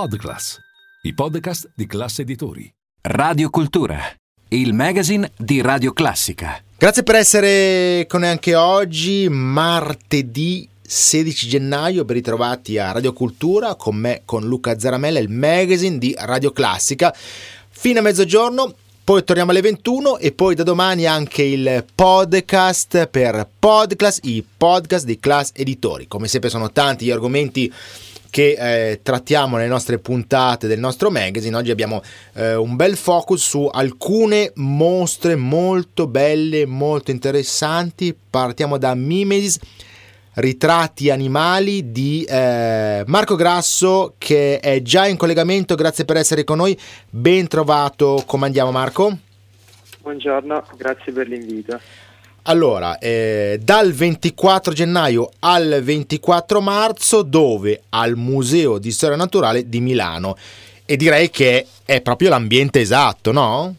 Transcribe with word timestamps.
Podclass, 0.00 0.60
i 1.02 1.12
podcast 1.12 1.70
di 1.74 1.84
classe 1.88 2.22
editori. 2.22 2.72
Radio 3.00 3.50
Cultura, 3.50 3.98
il 4.50 4.72
magazine 4.72 5.32
di 5.36 5.60
Radio 5.60 5.92
Classica. 5.92 6.62
Grazie 6.78 7.02
per 7.02 7.16
essere 7.16 8.06
con 8.06 8.20
noi 8.20 8.28
anche 8.28 8.54
oggi, 8.54 9.26
martedì 9.28 10.68
16 10.80 11.48
gennaio, 11.48 12.04
ben 12.04 12.14
ritrovati 12.14 12.78
a 12.78 12.92
Radio 12.92 13.12
Cultura 13.12 13.74
con 13.74 13.96
me, 13.96 14.22
con 14.24 14.46
Luca 14.46 14.78
Zaramella, 14.78 15.18
il 15.18 15.30
magazine 15.30 15.98
di 15.98 16.14
Radio 16.16 16.52
Classica. 16.52 17.12
Fino 17.68 17.98
a 17.98 18.02
mezzogiorno, 18.02 18.72
poi 19.02 19.24
torniamo 19.24 19.50
alle 19.50 19.62
21 19.62 20.18
e 20.18 20.30
poi 20.30 20.54
da 20.54 20.62
domani 20.62 21.06
anche 21.06 21.42
il 21.42 21.84
podcast 21.92 23.06
per 23.06 23.48
Podclass, 23.58 24.18
i 24.22 24.46
podcast 24.56 25.04
di 25.06 25.18
Class 25.18 25.50
Editori. 25.54 26.06
Come 26.06 26.28
sempre 26.28 26.50
sono 26.50 26.70
tanti 26.70 27.06
gli 27.06 27.10
argomenti 27.10 27.72
che 28.30 28.90
eh, 28.90 29.00
trattiamo 29.02 29.56
nelle 29.56 29.68
nostre 29.68 29.98
puntate 29.98 30.66
del 30.66 30.78
nostro 30.78 31.10
magazine. 31.10 31.56
Oggi 31.56 31.70
abbiamo 31.70 32.02
eh, 32.34 32.54
un 32.54 32.76
bel 32.76 32.96
focus 32.96 33.42
su 33.42 33.68
alcune 33.70 34.52
mostre 34.56 35.36
molto 35.36 36.06
belle, 36.06 36.66
molto 36.66 37.10
interessanti. 37.10 38.16
Partiamo 38.28 38.78
da 38.78 38.94
Mimesis 38.94 39.58
ritratti 40.34 41.10
animali 41.10 41.90
di 41.90 42.24
eh, 42.28 43.02
Marco 43.06 43.34
Grasso 43.34 44.14
che 44.18 44.60
è 44.60 44.82
già 44.82 45.06
in 45.06 45.16
collegamento. 45.16 45.74
Grazie 45.74 46.04
per 46.04 46.16
essere 46.16 46.44
con 46.44 46.58
noi. 46.58 46.78
Ben 47.10 47.48
trovato. 47.48 48.22
Come 48.26 48.50
Marco? 48.70 49.18
Buongiorno, 50.00 50.64
grazie 50.76 51.12
per 51.12 51.28
l'invito. 51.28 51.78
Allora, 52.48 52.98
eh, 52.98 53.60
dal 53.62 53.92
24 53.92 54.72
gennaio 54.72 55.32
al 55.40 55.80
24 55.82 56.62
marzo, 56.62 57.20
dove? 57.20 57.82
Al 57.90 58.16
Museo 58.16 58.78
di 58.78 58.90
Storia 58.90 59.16
Naturale 59.16 59.68
di 59.68 59.80
Milano. 59.80 60.34
E 60.86 60.96
direi 60.96 61.28
che 61.28 61.66
è 61.84 62.00
proprio 62.00 62.30
l'ambiente 62.30 62.80
esatto, 62.80 63.32
no? 63.32 63.74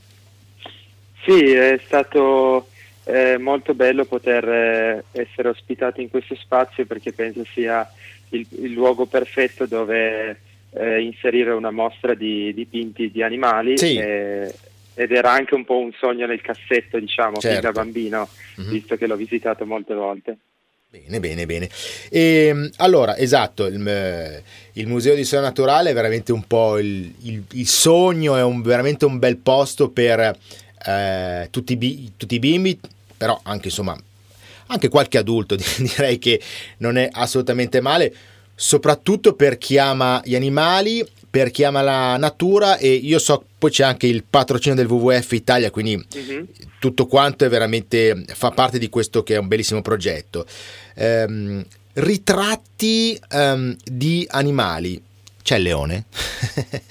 Sì, 1.25 1.51
è 1.51 1.79
stato 1.83 2.67
eh, 3.05 3.39
molto 3.39 3.73
bello 3.73 4.05
poter 4.05 4.47
eh, 4.47 5.03
essere 5.13 5.49
ospitati 5.49 6.03
in 6.03 6.11
questo 6.11 6.35
spazio 6.35 6.85
perché 6.85 7.11
penso 7.11 7.43
sia 7.51 7.91
il, 8.29 8.45
il 8.61 8.71
luogo 8.71 9.07
perfetto 9.07 9.65
dove 9.65 10.41
eh, 10.73 11.01
inserire 11.01 11.53
una 11.53 11.71
mostra 11.71 12.13
di 12.13 12.53
dipinti 12.53 13.09
di 13.09 13.23
animali. 13.23 13.79
Sì. 13.79 13.97
E, 13.97 14.53
ed 14.99 15.13
era 15.13 15.31
anche 15.31 15.55
un 15.55 15.63
po' 15.63 15.77
un 15.77 15.91
sogno 15.97 16.25
nel 16.25 16.41
cassetto, 16.41 16.99
diciamo, 16.99 17.39
fin 17.39 17.51
Certo. 17.51 17.61
da 17.67 17.71
bambino, 17.71 18.27
Mhm. 18.57 18.69
visto 18.69 18.97
che 18.97 19.07
l'ho 19.07 19.15
visitato 19.15 19.65
molte 19.65 19.93
volte. 19.93 20.37
Bene, 20.89 21.19
bene, 21.21 21.45
bene. 21.45 21.69
E, 22.09 22.69
allora, 22.77 23.15
esatto, 23.15 23.65
il, 23.67 23.87
eh, 23.87 24.43
il 24.73 24.87
Museo 24.87 25.15
di 25.15 25.23
Storia 25.23 25.45
Naturale 25.47 25.91
è 25.91 25.93
veramente 25.93 26.33
un 26.33 26.43
po' 26.43 26.77
il, 26.79 27.13
il- 27.21 27.43
il 27.53 27.67
sogno, 27.67 28.35
è 28.35 28.43
un- 28.43 28.61
veramente 28.61 29.05
un 29.05 29.19
bel 29.19 29.37
posto 29.37 29.89
per 29.89 30.35
eh, 30.85 31.47
tutti, 31.51 31.77
i 31.79 32.13
tutti 32.17 32.35
i 32.35 32.39
bimbi, 32.39 32.77
però 33.17 33.39
anche 33.43 33.67
insomma, 33.67 33.97
anche 34.67 34.87
qualche 34.89 35.17
adulto 35.17 35.55
direi 35.77 36.17
che 36.19 36.41
non 36.79 36.97
è 36.97 37.07
assolutamente 37.11 37.79
male, 37.81 38.13
soprattutto 38.55 39.33
per 39.33 39.57
chi 39.57 39.77
ama 39.77 40.21
gli 40.25 40.35
animali, 40.35 41.05
per 41.29 41.51
chi 41.51 41.63
ama 41.63 41.81
la 41.81 42.17
natura 42.17 42.77
e 42.77 42.89
io 42.91 43.19
so, 43.19 43.43
poi 43.57 43.69
c'è 43.69 43.83
anche 43.83 44.07
il 44.07 44.23
patrocinio 44.27 44.75
del 44.77 44.87
WWF 44.91 45.31
Italia, 45.33 45.69
quindi 45.69 45.95
Mhm. 45.95 46.47
tutto 46.79 47.05
quanto 47.05 47.45
è 47.45 47.49
veramente 47.49 48.23
fa 48.33 48.51
parte 48.51 48.79
di 48.79 48.89
questo 48.89 49.21
che 49.23 49.35
è 49.35 49.37
un 49.37 49.47
bellissimo 49.47 49.81
progetto. 49.81 50.45
Ehm, 50.95 51.63
ritratti 51.93 53.19
ehm, 53.31 53.75
di 53.83 54.25
animali. 54.29 55.01
C'è 55.41 55.55
il 55.57 55.63
leone? 55.63 56.05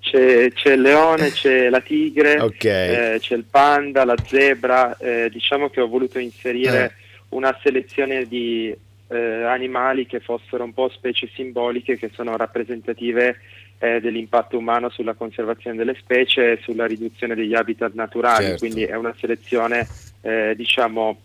C'è, 0.00 0.50
c'è 0.52 0.72
il 0.72 0.80
leone, 0.80 1.30
c'è 1.30 1.68
la 1.68 1.80
tigre, 1.80 2.40
Ok. 2.40 2.64
eh, 2.64 3.16
c'è 3.20 3.34
il 3.36 3.44
panda, 3.48 4.04
la 4.04 4.16
zebra. 4.26 4.96
eh, 4.96 5.28
diciamo 5.30 5.68
che 5.70 5.80
ho 5.80 5.86
voluto 5.86 6.18
inserire 6.18 6.84
Eh. 6.84 6.92
una 7.30 7.56
selezione 7.62 8.26
di 8.26 8.74
eh, 9.10 9.42
animali 9.44 10.06
che 10.06 10.20
fossero 10.20 10.64
un 10.64 10.72
po' 10.72 10.88
specie 10.88 11.28
simboliche, 11.34 11.96
che 11.98 12.10
sono 12.14 12.36
rappresentative 12.36 13.36
eh, 13.78 14.00
dell'impatto 14.00 14.56
umano 14.58 14.88
sulla 14.90 15.14
conservazione 15.14 15.76
delle 15.76 15.94
specie 15.98 16.52
e 16.52 16.58
sulla 16.62 16.86
riduzione 16.86 17.34
degli 17.34 17.54
habitat 17.54 17.92
naturali. 17.94 18.44
Certo. 18.44 18.58
Quindi 18.58 18.84
è 18.84 18.94
una 18.94 19.14
selezione, 19.18 19.86
eh, 20.20 20.54
diciamo, 20.56 21.18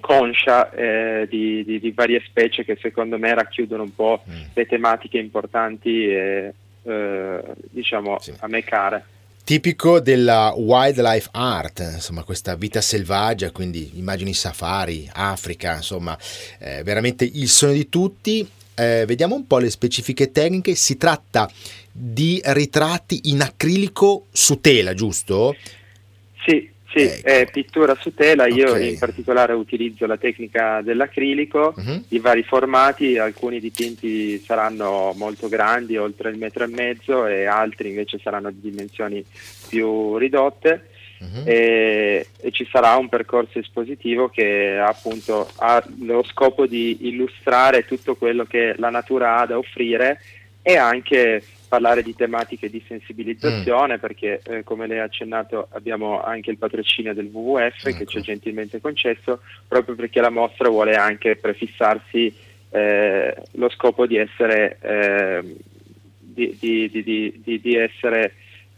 conscia 0.00 0.70
eh, 0.72 1.26
di, 1.30 1.62
di- 1.64 1.78
di 1.78 1.92
varie 1.92 2.20
specie 2.26 2.64
che 2.64 2.76
secondo 2.80 3.18
me 3.18 3.32
racchiudono 3.34 3.84
un 3.84 3.94
po' 3.94 4.22
Mm. 4.28 4.42
le 4.54 4.66
tematiche 4.66 5.18
importanti 5.18 6.08
e 6.08 6.54
eh, 6.84 7.40
diciamo 7.70 8.18
Sì. 8.18 8.34
a 8.40 8.48
me 8.48 8.64
care. 8.64 9.04
Tipico 9.44 9.98
della 9.98 10.54
wildlife 10.56 11.28
art, 11.32 11.80
insomma, 11.94 12.22
questa 12.22 12.54
vita 12.54 12.80
selvaggia, 12.80 13.50
quindi 13.50 13.90
immagini 13.94 14.34
safari, 14.34 15.10
Africa, 15.12 15.74
insomma, 15.76 16.16
eh, 16.58 16.82
veramente 16.84 17.24
il 17.24 17.48
sogno 17.48 17.72
di 17.72 17.88
tutti. 17.88 18.48
Eh, 18.74 19.04
vediamo 19.04 19.34
un 19.34 19.46
po' 19.46 19.58
le 19.58 19.68
specifiche 19.68 20.30
tecniche. 20.30 20.76
Si 20.76 20.96
tratta 20.96 21.50
di 21.90 22.40
ritratti 22.44 23.30
in 23.30 23.42
acrilico 23.42 24.26
su 24.30 24.60
tela, 24.60 24.94
giusto? 24.94 25.56
Sì, 26.46 26.70
sì, 26.94 27.00
Ecco. 27.04 27.26
è 27.26 27.48
pittura 27.50 27.94
su 27.98 28.14
tela, 28.14 28.46
io 28.46 28.72
Ok. 28.72 28.80
in 28.82 28.98
particolare 28.98 29.52
utilizzo 29.54 30.06
la 30.06 30.16
tecnica 30.16 30.80
dell'acrilico 30.82 31.72
Mhm. 31.76 32.04
di 32.08 32.18
vari 32.18 32.42
formati, 32.42 33.18
alcuni 33.18 33.60
dipinti 33.60 34.38
saranno 34.38 35.12
molto 35.16 35.48
grandi, 35.48 35.96
oltre 35.96 36.30
il 36.30 36.38
metro 36.38 36.64
e 36.64 36.68
mezzo, 36.68 37.26
e 37.26 37.46
altri 37.46 37.88
invece 37.90 38.18
saranno 38.22 38.50
di 38.50 38.60
dimensioni 38.70 39.24
più 39.68 40.16
ridotte. 40.18 40.86
Mhm. 41.22 41.42
e, 41.44 42.26
e 42.40 42.50
ci 42.50 42.66
sarà 42.68 42.96
un 42.96 43.08
percorso 43.08 43.60
espositivo 43.60 44.28
che 44.28 44.76
appunto 44.76 45.48
ha 45.58 45.80
lo 46.00 46.24
scopo 46.24 46.66
di 46.66 47.06
illustrare 47.06 47.84
tutto 47.84 48.16
quello 48.16 48.42
che 48.44 48.74
la 48.76 48.90
natura 48.90 49.36
ha 49.36 49.46
da 49.46 49.56
offrire 49.56 50.20
e 50.62 50.76
anche 50.76 51.40
parlare 51.72 52.02
di 52.02 52.14
tematiche 52.14 52.68
di 52.68 52.84
sensibilizzazione 52.86 53.98
perché 53.98 54.42
eh, 54.44 54.62
come 54.62 54.86
lei 54.86 54.98
ha 54.98 55.04
accennato 55.04 55.68
abbiamo 55.70 56.20
anche 56.22 56.50
il 56.50 56.58
patrocinio 56.58 57.14
del 57.14 57.30
WWF 57.32 57.84
che 57.84 57.88
Ecco. 57.88 58.04
ci 58.04 58.18
è 58.18 58.20
gentilmente 58.20 58.78
concesso 58.78 59.40
proprio 59.66 59.94
perché 59.94 60.20
la 60.20 60.28
mostra 60.28 60.68
vuole 60.68 60.96
anche 60.96 61.36
prefissarsi 61.36 62.30
eh, 62.68 63.34
lo 63.52 63.70
scopo 63.70 64.06
di 64.06 64.16
essere 64.18 64.76
eh, 64.82 65.56
di, 66.18 66.54
di- 66.60 66.90
di- 66.90 67.02
di- 67.02 67.40
di- 67.42 67.60
di 67.62 67.74
essere 67.74 68.34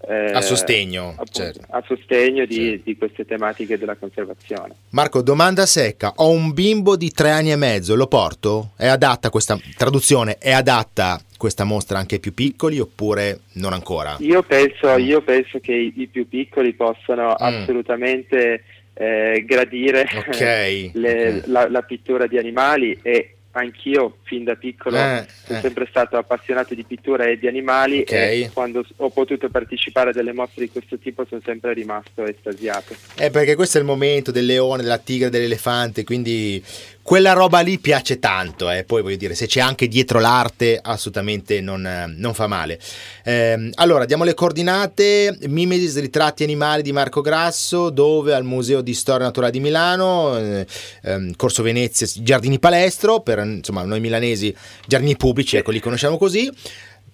eh, 0.07 0.27
A 0.33 0.41
sostegno, 0.43 1.09
appunto, 1.11 1.33
certo. 1.33 1.67
a 1.71 1.83
sostegno 1.87 2.45
di, 2.45 2.55
Certo. 2.55 2.83
di 2.85 2.97
queste 2.99 3.25
tematiche 3.25 3.79
della 3.79 3.97
conservazione. 3.97 4.75
Marco, 4.91 5.23
domanda 5.23 5.65
secca. 5.67 6.13
Ho 6.17 6.29
un 6.31 6.53
bimbo 6.53 6.95
di 6.95 7.11
tre 7.11 7.31
anni 7.31 7.51
e 7.53 7.57
mezzo, 7.57 7.97
lo 7.97 8.07
porto? 8.07 8.73
È 8.77 8.87
adatta 8.87 9.31
questa 9.31 9.59
traduzione? 9.77 10.37
È 10.37 10.53
adatta 10.53 11.19
questa 11.45 11.65
mostra 11.65 11.99
anche 11.99 12.15
ai 12.15 12.21
più 12.23 12.33
piccoli 12.33 12.79
oppure 12.81 13.41
non 13.55 13.75
ancora? 13.75 14.17
Io 14.21 14.43
penso, 14.43 14.97
Mm. 14.99 15.05
io 15.07 15.21
penso 15.21 15.61
che 15.61 15.73
i, 15.75 15.93
i 15.97 16.07
più 16.07 16.27
piccoli 16.27 16.73
possano 16.73 17.33
assolutamente 17.33 18.65
eh, 18.95 19.45
gradire 19.47 20.07
Ok, 20.27 20.91
le- 20.95 21.37
ok. 21.39 21.47
La, 21.49 21.69
la 21.69 21.83
pittura 21.83 22.27
di 22.27 22.39
animali 22.39 22.99
e 23.03 23.29
anch'io 23.57 24.17
fin 24.25 24.43
da 24.43 24.55
piccolo 24.57 24.97
Eh, 24.97 25.27
sono 25.45 25.59
eh. 25.59 25.61
sempre 25.61 25.87
stato 25.89 26.17
appassionato 26.17 26.75
di 26.75 26.83
pittura 26.83 27.25
e 27.27 27.39
di 27.39 27.47
animali 27.47 28.01
Ok. 28.01 28.11
e 28.13 28.51
quando 28.53 28.85
ho 28.97 29.11
potuto 29.11 29.49
partecipare 29.49 30.11
a 30.11 30.13
delle 30.13 30.33
mostre 30.33 30.65
di 30.65 30.71
questo 30.71 30.99
tipo 30.99 31.25
sono 31.29 31.41
sempre 31.45 31.73
rimasto 31.73 32.25
estasiato. 32.25 32.95
Eh, 33.17 33.31
perché 33.31 33.55
questo 33.55 33.77
è 33.79 33.81
il 33.81 33.87
momento 33.87 34.33
del 34.33 34.47
leone, 34.47 34.83
della 34.83 34.99
tigre, 34.99 35.29
dell'elefante, 35.31 36.03
quindi 36.03 36.61
quella 37.05 37.35
roba 37.35 37.61
lì 37.61 37.79
piace 37.79 38.19
tanto. 38.19 38.71
Eh. 38.71 38.83
Poi 38.85 39.03
voglio 39.03 39.17
dire, 39.17 39.35
se 39.35 39.47
c'è 39.47 39.61
anche 39.61 39.89
dietro 39.89 40.21
l'arte, 40.21 40.81
assolutamente 40.83 41.61
non, 41.61 41.87
eh, 41.87 42.07
non 42.17 42.33
fa 42.33 42.47
male. 42.47 42.81
Ehm, 43.25 43.73
allora, 43.75 44.07
diamo 44.07 44.25
le 44.25 44.33
coordinate: 44.33 45.37
Mimesis 45.49 46.01
Ritratti 46.01 46.45
Animali 46.45 46.81
di 46.81 46.93
Marco 46.93 47.21
Grasso, 47.21 47.91
dove 47.91 48.33
al 48.33 48.45
Museo 48.45 48.81
di 48.81 48.95
Storia 48.95 49.27
Naturale 49.27 49.53
di 49.53 49.61
Milano, 49.61 50.39
eh, 50.39 50.67
ehm, 51.03 51.37
Corso 51.37 51.63
Venezia, 51.63 52.07
Giardini 52.23 52.59
Palestro, 52.59 53.21
per 53.21 53.39
insomma 53.39 53.83
noi 53.83 54.01
milanesi, 54.01 54.57
giardini 54.87 55.15
pubblici, 55.17 55.57
ecco, 55.59 55.71
li 55.71 55.81
conosciamo 55.81 56.17
così. 56.17 56.51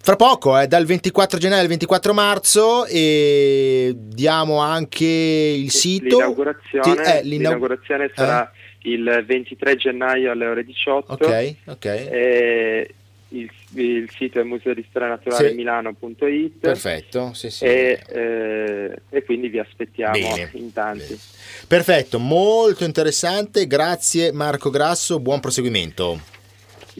fra 0.03 0.17
poco, 0.17 0.59
eh, 0.59 0.67
dal 0.67 0.87
24 0.87 1.39
gennaio 1.39 1.61
al 1.61 1.69
24 1.69 2.15
marzo 2.15 2.87
e 2.87 3.93
diamo 3.95 4.57
anche 4.61 5.05
il 5.05 5.71
sito. 5.71 6.17
L'inaugurazione, 6.17 6.85
Sì, 6.85 6.91
eh, 6.91 7.23
l'inaug- 7.23 7.25
l'inaugurazione 7.25 8.11
sarà 8.15 8.51
il 8.82 9.25
23 9.27 9.77
gennaio 9.77 10.31
alle 10.31 10.47
ore 10.47 10.65
18. 10.65 11.12
Ok, 11.12 11.55
ok. 11.67 12.88
Il, 13.32 13.49
il 13.75 14.11
sito 14.17 14.41
è 14.41 14.43
museo 14.43 14.75
di 14.75 14.85
storia 14.88 15.06
naturale 15.06 15.50
Sì. 15.50 15.55
milano.it 15.55 16.59
Perfetto, 16.59 17.32
sì, 17.32 17.49
sì. 17.49 17.65
e, 17.65 18.03
eh, 18.09 18.97
e 19.09 19.23
quindi 19.23 19.47
vi 19.49 19.61
aspettiamo 19.61 20.12
Bene, 20.15 20.50
in 20.55 20.73
tanti. 20.73 21.05
bene. 21.05 21.19
Perfetto, 21.69 22.19
molto 22.19 22.82
interessante. 22.85 23.69
Grazie 23.69 24.32
Marco 24.32 24.69
Grasso, 24.71 25.21
buon 25.21 25.38
proseguimento. 25.38 26.21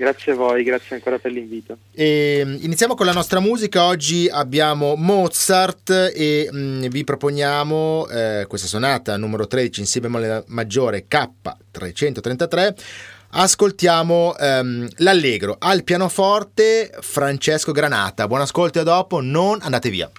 Grazie 0.01 0.33
a 0.33 0.35
voi, 0.35 0.65
grazie 0.65 0.97
ancora 0.97 1.19
per 1.19 1.31
l'invito. 1.31 1.77
E, 1.93 2.41
mm, 2.43 2.57
iniziamo 2.63 2.95
con 2.95 3.05
la 3.05 3.13
nostra 3.13 3.39
musica. 3.39 3.85
Oggi 3.85 4.31
abbiamo 4.31 4.95
Mozart 4.97 5.91
e 6.15 6.49
mm, 6.51 6.87
vi 6.87 7.05
proponiamo 7.05 8.09
eh, 8.09 8.47
questa 8.49 8.67
sonata 8.67 9.19
numero 9.19 9.47
13 9.47 9.81
in 9.81 9.87
Si 9.87 10.01
bemolle 10.01 10.45
maggiore 10.47 11.05
K333. 11.07 12.75
Ascoltiamo 13.33 14.39
ehm, 14.39 14.89
l'allegro 14.97 15.57
al 15.59 15.85
pianoforte 15.85 16.91
Francesco 17.01 17.73
Granata. 17.73 18.27
Buon 18.27 18.41
ascolto 18.41 18.79
e 18.79 18.81
a 18.81 18.85
dopo, 18.85 19.21
non 19.21 19.59
andate 19.61 19.91
via. 19.91 20.11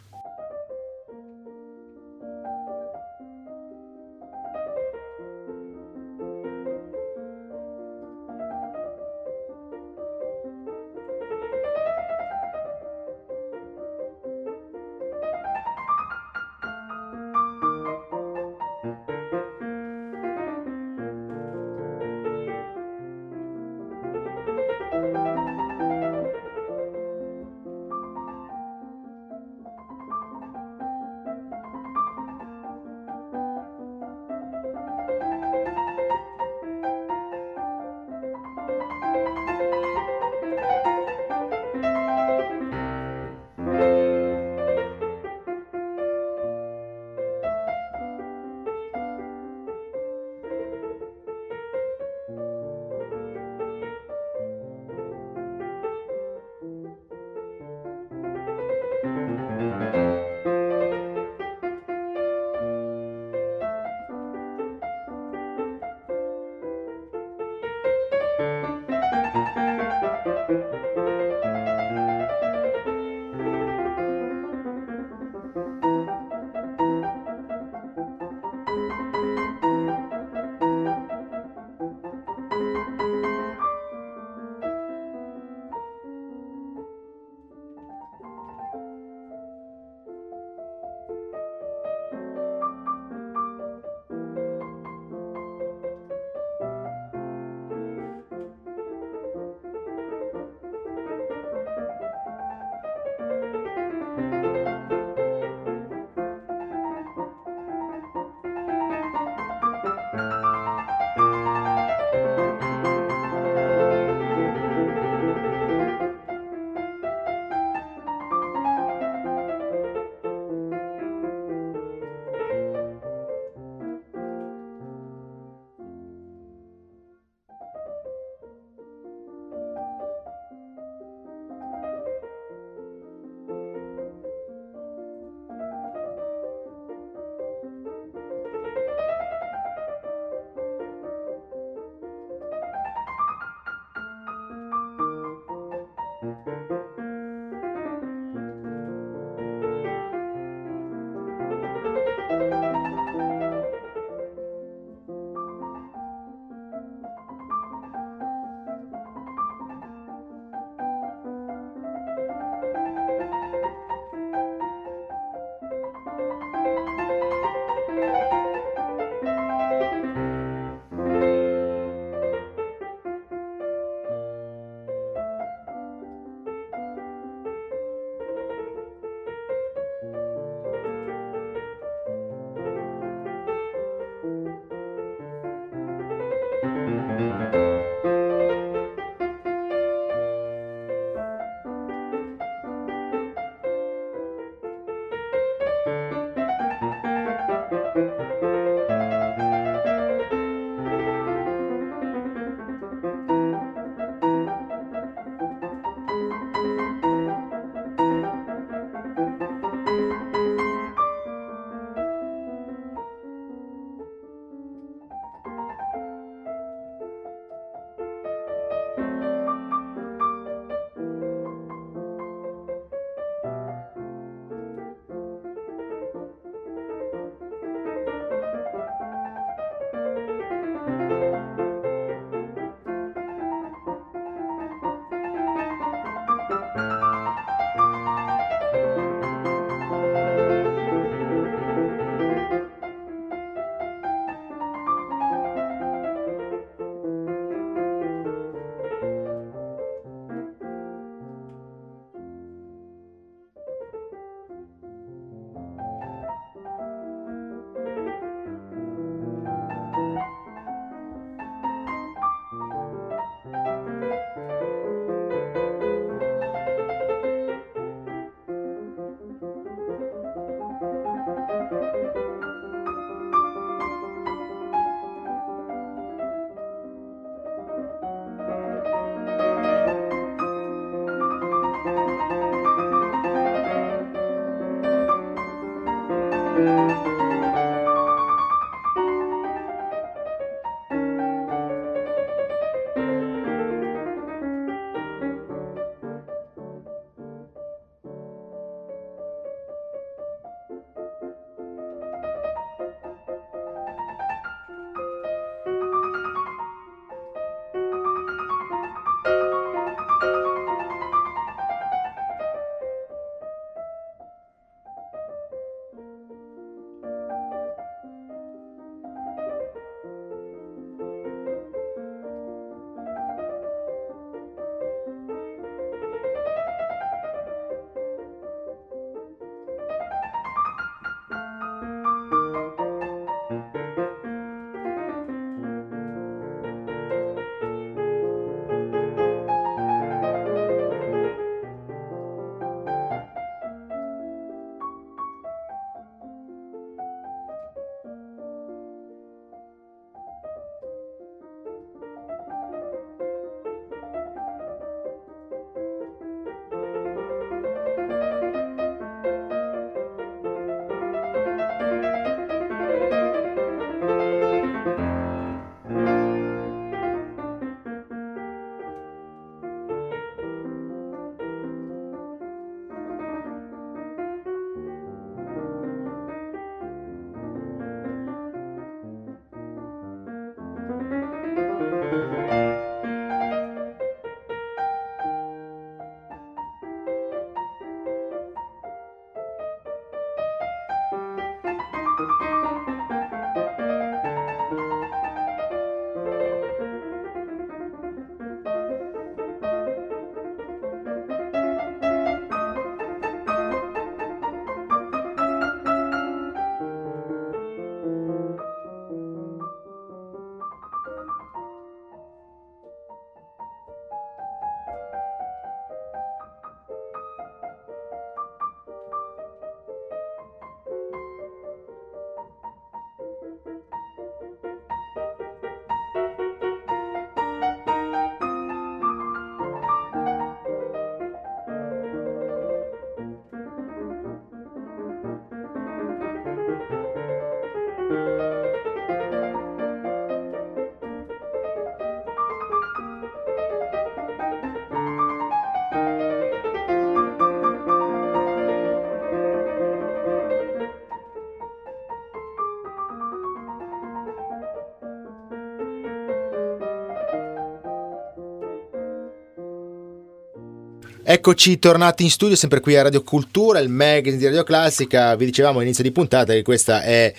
Eccoci 461.33 461.79
tornati 461.79 462.23
in 462.23 462.29
studio, 462.29 462.57
sempre 462.57 462.81
qui 462.81 462.97
a 462.97 463.03
Radio 463.03 463.23
Cultura, 463.23 463.79
il 463.79 463.87
magazine 463.87 464.35
di 464.35 464.43
Radio 464.43 464.63
Classica. 464.63 465.33
Vi 465.37 465.45
dicevamo 465.45 465.77
all'inizio 465.77 466.03
di 466.03 466.11
puntata 466.11 466.51
che 466.51 466.61
questa 466.61 467.03
è 467.03 467.33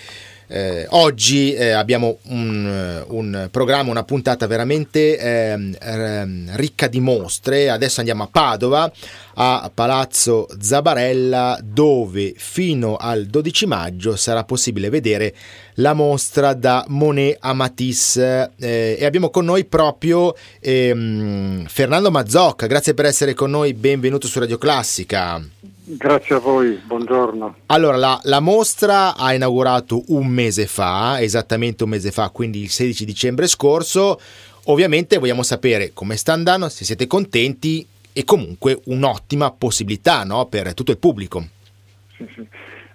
eh, 0.47 0.85
oggi 0.89 1.53
eh, 1.53 1.71
abbiamo 1.71 2.19
un, 2.23 2.65
eh, 2.65 3.05
un, 3.07 3.47
programma, 3.51 3.91
una 3.91 4.03
puntata 4.03 4.47
veramente 4.47 5.17
eh, 5.17 6.55
ricca 6.55 6.87
di 6.87 6.99
mostre. 6.99 7.69
Adesso 7.69 7.99
andiamo 7.99 8.23
a 8.23 8.29
Padova, 8.31 8.91
a 9.35 9.71
Palazzo 9.73 10.47
Zabarella, 10.59 11.59
dove 11.63 12.33
fino 12.35 12.95
al 12.97 13.25
12 13.25 13.65
maggio 13.65 14.15
sarà 14.15 14.43
possibile 14.43 14.89
vedere 14.89 15.33
la 15.75 15.93
mostra 15.93 16.53
da 16.53 16.85
Monet 16.87 17.37
a 17.39 17.53
Matisse. 17.53 18.51
Eh, 18.59 18.97
e 18.99 19.05
abbiamo 19.05 19.29
con 19.29 19.45
noi 19.45 19.65
proprio 19.65 20.35
ehm, 20.59 21.65
Fernando 21.65 22.11
Mazzocca. 22.11 22.67
Grazie 22.67 22.93
per 22.93 23.05
essere 23.05 23.33
con 23.33 23.49
noi, 23.49 23.73
benvenuto 23.73 24.27
su 24.27 24.39
Radio 24.39 24.57
Classica. 24.57 25.41
Grazie 25.85 26.35
a 26.35 26.39
voi, 26.39 26.75
buongiorno. 26.75 27.55
Allora, 27.65 27.97
la, 27.97 28.17
la, 28.23 28.39
mostra 28.39 29.17
ha 29.17 29.33
inaugurato 29.33 30.01
un 30.07 30.27
mese 30.27 30.65
fa, 30.65 31.19
esattamente 31.19 31.83
un 31.83 31.89
mese 31.89 32.11
fa, 32.11 32.29
quindi 32.29 32.61
il 32.61 32.69
16 32.69 33.03
dicembre 33.03 33.47
scorso. 33.47 34.17
Ovviamente 34.67 35.17
vogliamo 35.17 35.43
sapere 35.43 35.91
come 35.91 36.15
sta 36.15 36.31
andando, 36.31 36.69
se 36.69 36.85
siete 36.85 37.05
contenti 37.05 37.85
e 38.13 38.23
comunque 38.23 38.79
un'ottima 38.85 39.51
possibilità 39.51 40.23
no, 40.23 40.45
per 40.45 40.73
tutto 40.73 40.91
il 40.91 40.97
pubblico. 40.97 41.45
Sì, 42.15 42.25
sì. 42.33 42.47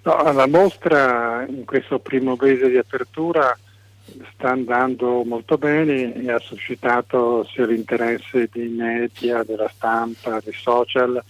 No, 0.04 0.33
la 0.33 0.47
mostra 0.47 1.45
in 1.47 1.66
questo 1.66 1.99
primo 1.99 2.38
mese 2.40 2.71
di 2.71 2.78
apertura 2.78 3.54
sta 4.33 4.49
andando 4.49 5.25
molto 5.25 5.59
bene 5.59 6.14
e 6.14 6.30
ha 6.30 6.38
suscitato 6.38 7.47
sia 7.52 7.66
l'interesse 7.66 8.49
dei 8.50 8.68
media, 8.68 9.42
della 9.42 9.68
stampa, 9.68 10.40
dei 10.42 10.54
social 10.54 11.23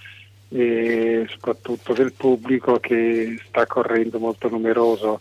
e 0.50 1.26
soprattutto 1.28 1.92
del 1.92 2.12
pubblico 2.12 2.78
che 2.80 3.38
sta 3.46 3.66
correndo 3.66 4.18
molto 4.18 4.48
numeroso, 4.48 5.20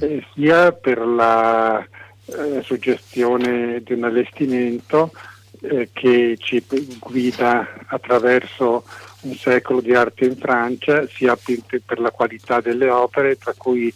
eh, 0.00 0.24
sia 0.34 0.72
per 0.72 0.98
la 0.98 1.86
eh, 2.26 2.62
suggestione 2.62 3.82
di 3.82 3.92
un 3.92 4.04
allestimento 4.04 5.12
eh, 5.60 5.90
che 5.92 6.36
ci 6.38 6.64
guida 6.98 7.74
attraverso 7.86 8.84
un 9.22 9.34
secolo 9.34 9.80
di 9.80 9.94
arte 9.94 10.26
in 10.26 10.36
Francia, 10.36 11.06
sia 11.08 11.36
per 11.84 11.98
la 11.98 12.10
qualità 12.10 12.60
delle 12.60 12.88
opere, 12.90 13.36
tra 13.36 13.54
cui 13.56 13.92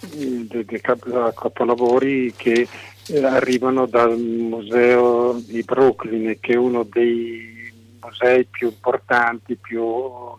dei, 0.00 0.64
dei 0.64 0.80
capolavori 0.80 2.32
che 2.36 2.66
eh, 3.08 3.24
arrivano 3.24 3.86
dal 3.86 4.18
museo 4.18 5.40
di 5.46 5.62
Brooklyn, 5.62 6.36
che 6.40 6.52
è 6.52 6.56
uno 6.56 6.84
dei 6.84 7.51
musei 8.02 8.44
più 8.44 8.68
importanti, 8.68 9.56
più 9.56 9.82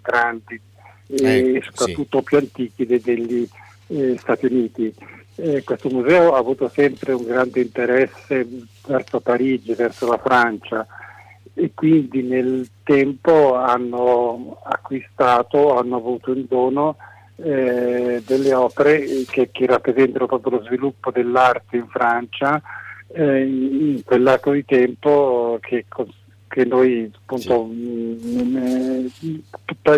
grandi 0.02 0.60
e 1.08 1.56
ecco, 1.56 1.70
soprattutto 1.74 2.20
sì. 2.20 2.24
più 2.24 2.38
antichi 2.38 2.86
degli 2.86 3.48
eh, 3.88 4.18
Stati 4.18 4.46
Uniti. 4.46 4.94
Eh, 5.36 5.64
questo 5.64 5.90
museo 5.90 6.34
ha 6.34 6.38
avuto 6.38 6.70
sempre 6.70 7.14
un 7.14 7.24
grande 7.24 7.62
interesse 7.62 8.48
verso 8.86 9.20
Parigi, 9.20 9.74
verso 9.74 10.08
la 10.08 10.18
Francia 10.18 10.86
e 11.56 11.72
quindi 11.74 12.24
nel 12.24 12.68
tempo 12.84 13.56
hanno 13.56 14.60
acquistato, 14.64 15.78
hanno 15.78 15.98
avuto 15.98 16.34
in 16.34 16.46
dono 16.48 16.98
eh, 17.36 18.22
delle 18.26 18.54
opere 18.54 19.06
che, 19.28 19.50
che, 19.52 19.66
rappresentano 19.66 20.26
proprio 20.28 20.58
lo 20.58 20.64
sviluppo 20.64 21.12
dell'arte 21.12 21.78
in 21.78 21.88
Francia 21.88 22.62
eh, 23.08 23.44
in 23.44 24.02
quell'arco 24.04 24.52
di 24.52 24.66
tempo 24.66 25.58
che 25.62 25.86
che 26.54 26.66
noi 26.66 27.10
appunto 27.12 27.68
sì. 27.72 27.76
mh, 27.76 29.10
mm, 29.26 29.38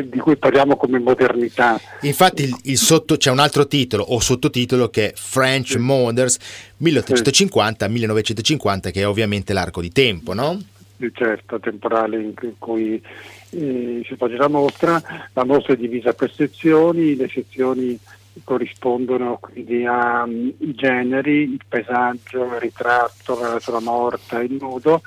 di 0.06 0.20
cui 0.20 0.38
parliamo 0.38 0.78
come 0.78 1.00
modernità. 1.00 1.78
Infatti 2.02 2.44
il, 2.44 2.56
il 2.64 2.78
sotto, 2.78 3.18
c'è 3.18 3.30
un 3.30 3.40
altro 3.40 3.68
titolo 3.68 4.04
o 4.04 4.22
sottotitolo 4.22 4.90
che 4.90 5.10
è 5.10 5.14
French 5.14 5.72
sì. 5.72 5.80
Moders 5.80 6.38
1850-1950 6.82 8.94
che 8.94 9.02
è 9.02 9.08
ovviamente 9.08 9.52
l'arco 9.52 9.82
di 9.82 9.92
tempo, 9.92 10.34
no? 10.34 10.58
Sì, 10.98 11.12
certo, 11.14 11.60
temporale 11.60 12.22
in 12.22 12.34
cui 12.58 13.02
eh, 13.50 14.02
si 14.06 14.16
svolge 14.16 14.38
la 14.38 14.48
mostra. 14.48 15.04
La 15.34 15.44
mostra 15.44 15.74
è 15.74 15.78
divisa 15.78 16.14
per 16.14 16.32
sezioni, 16.32 17.18
le 17.18 17.28
sezioni 17.28 18.00
corrispondono 18.46 19.40
quindi 19.42 19.86
ai 19.86 20.56
generi, 20.58 21.52
il 21.52 21.60
paesaggio, 21.68 22.46
il 22.46 22.60
ritratto, 22.60 23.38
la 23.38 23.52
natura 23.54 23.82
morta, 23.82 24.42
il 24.42 24.56
nudo, 24.58 25.02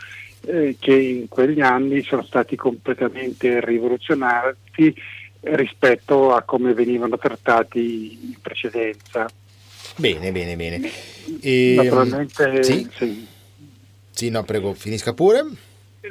eh, 0.47 0.77
che 0.79 0.95
in 0.95 1.29
quegli 1.29 1.61
anni 1.61 2.03
sono 2.03 2.23
stati 2.23 2.57
completamente 2.57 3.65
rivoluzionati 3.65 4.95
rispetto 5.41 6.35
a 6.35 6.43
come 6.43 6.75
venivano 6.75 7.17
trattati 7.19 8.19
in 8.23 8.41
precedenza. 8.41 9.29
Bene, 9.97 10.33
bene, 10.33 10.57
bene. 10.57 10.91
E, 11.41 11.75
Naturalmente 11.77 12.63
sì. 12.63 12.89
Sì. 12.93 13.27
sì, 14.11 14.31
no, 14.31 14.45
prego, 14.45 14.75
finisca 14.75 15.13
pure. 15.13 15.45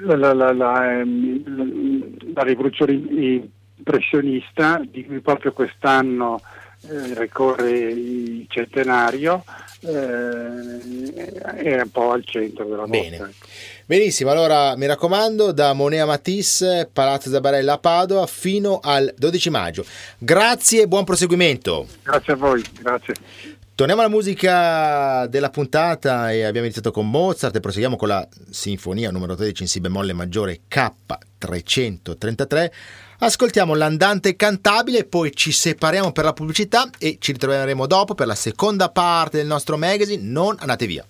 La, 0.01 0.15
la, 0.15 0.33
la, 0.33 0.53
la, 0.53 0.99
ehm, 0.99 2.33
la 2.33 2.43
rivoluzione 2.43 2.93
impressionista 2.93 4.81
di 4.89 5.05
cui 5.05 5.19
proprio 5.21 5.53
quest'anno 5.53 6.41
eh, 6.81 7.19
ricorre 7.19 7.71
il 7.71 8.45
centenario 8.49 9.43
eh, 9.81 11.17
è 11.55 11.81
un 11.81 11.89
po' 11.91 12.11
al 12.11 12.23
centro 12.25 12.65
della 12.65 12.85
Bene. 12.85 13.33
Benissimo, 13.87 14.31
allora 14.31 14.75
mi 14.75 14.85
raccomando 14.85 15.53
da 15.53 15.71
Monea 15.71 16.05
Matisse, 16.05 16.89
Palazzo 16.91 17.29
Zabarella 17.29 17.75
a 17.75 17.77
Padova 17.77 18.27
fino 18.27 18.81
al 18.83 19.13
12 19.17 19.49
maggio. 19.49 19.85
Grazie 20.17 20.81
e 20.81 20.87
buon 20.89 21.05
proseguimento. 21.05 21.87
Grazie 22.03 22.33
a 22.33 22.35
voi, 22.35 22.61
grazie. 22.81 23.13
Torniamo 23.73 24.01
alla 24.01 24.09
musica 24.09 25.25
della 25.27 25.49
puntata 25.49 26.33
e 26.33 26.43
abbiamo 26.43 26.65
iniziato 26.65 26.91
con 26.91 27.09
Mozart 27.09 27.55
e 27.55 27.61
proseguiamo 27.61 27.95
con 27.95 28.09
la 28.09 28.27
sinfonia 28.49 29.09
numero 29.09 29.35
13 29.35 29.61
in 29.61 29.69
Si 29.69 29.79
bemolle 29.79 30.11
maggiore 30.11 30.59
K333 30.69 32.69
Ascoltiamo 33.19 33.73
l'andante 33.73 34.35
cantabile, 34.35 35.05
poi 35.05 35.31
ci 35.33 35.51
separiamo 35.51 36.11
per 36.11 36.25
la 36.25 36.33
pubblicità 36.33 36.87
e 36.99 37.17
ci 37.19 37.31
ritroveremo 37.31 37.87
dopo 37.87 38.13
per 38.13 38.27
la 38.27 38.35
seconda 38.35 38.89
parte 38.89 39.37
del 39.37 39.47
nostro 39.47 39.75
magazine. 39.75 40.21
Non 40.21 40.55
andate 40.59 40.85
via. 40.85 41.03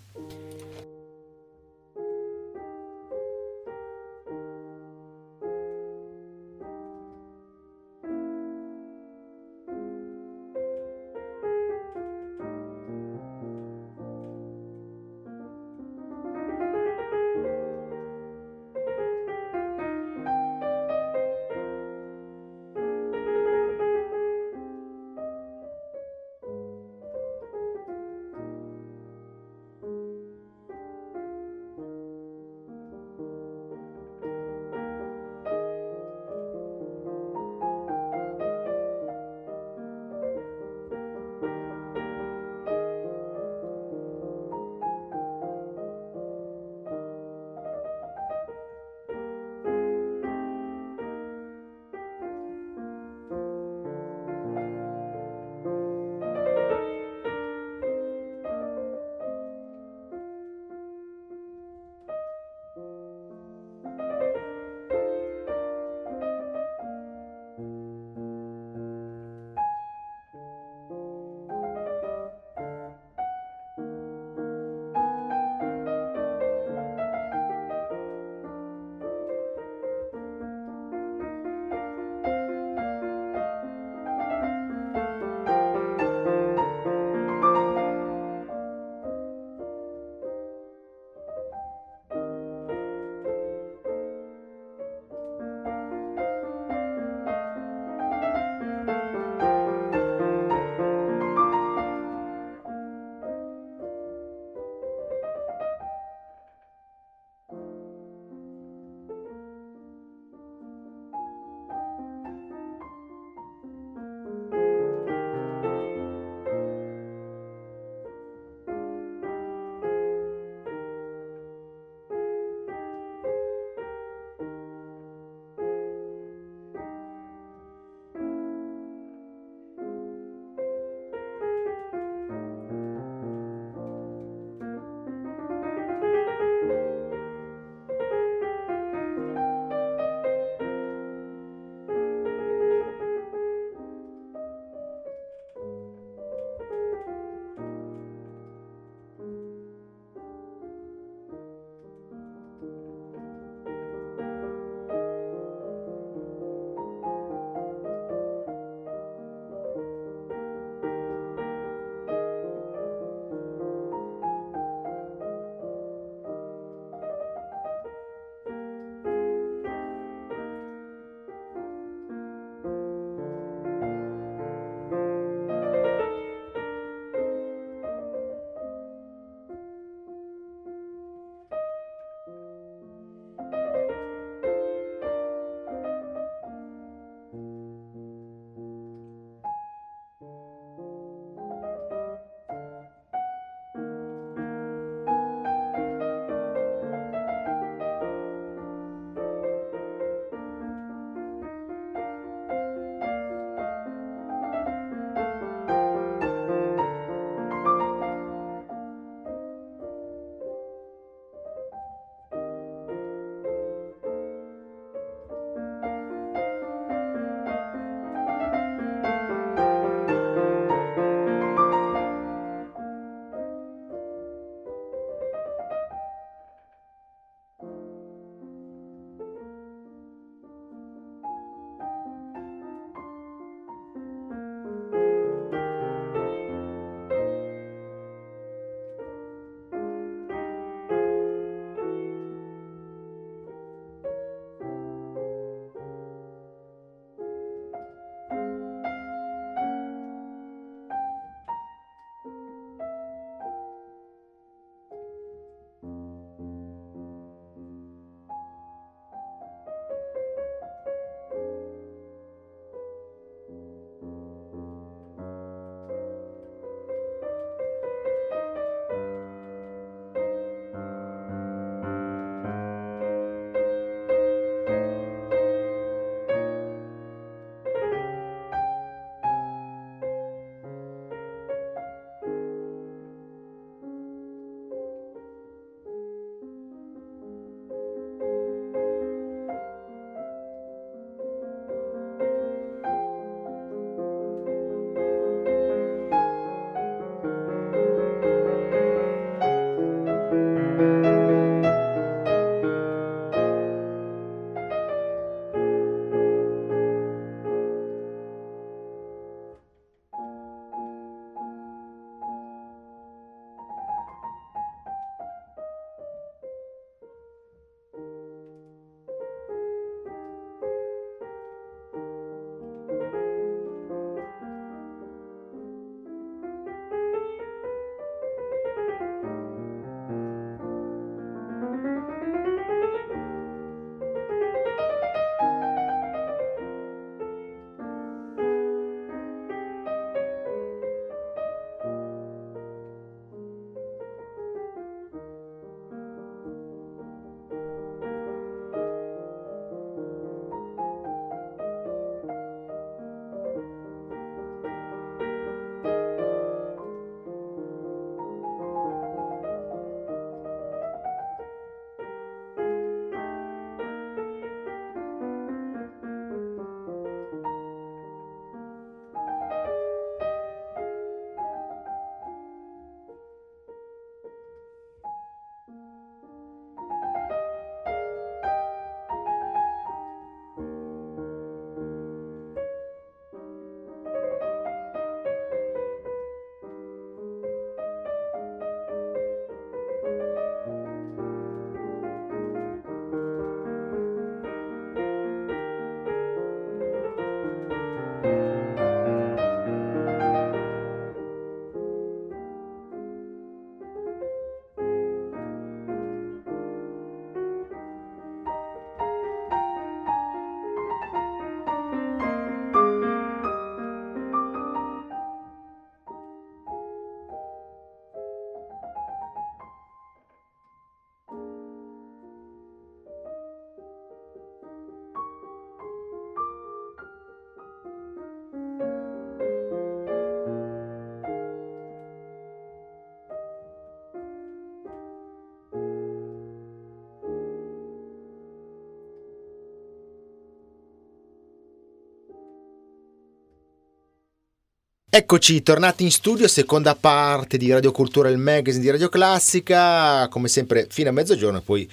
Eccoci, 445.17 445.63
tornati 445.63 446.03
in 446.03 446.11
studio, 446.11 446.47
seconda 446.47 446.93
parte 446.93 447.57
di 447.57 447.71
Radio 447.71 447.91
Cultura, 447.91 448.29
il 448.29 448.37
magazine 448.37 448.83
di 448.83 448.91
Radio 448.91 449.09
Classica, 449.09 450.27
come 450.27 450.47
sempre 450.47 450.85
fino 450.91 451.09
a 451.09 451.11
mezzogiorno, 451.11 451.59
poi 451.61 451.89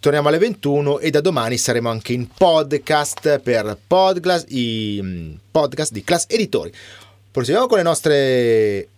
torniamo 0.00 0.26
alle 0.26 0.38
21 0.38 0.98
e 0.98 1.10
da 1.10 1.20
domani 1.20 1.58
saremo 1.58 1.88
anche 1.88 2.12
in 2.12 2.26
podcast 2.26 3.38
per 3.38 3.78
podcast, 3.86 4.50
i 4.50 4.98
mm, 5.00 5.34
podcast 5.48 5.92
di 5.92 6.02
Class 6.02 6.24
Editori. 6.26 6.72
Proseguiamo 7.30 7.68
con 7.68 7.76
le 7.76 7.84
nostre 7.84 8.88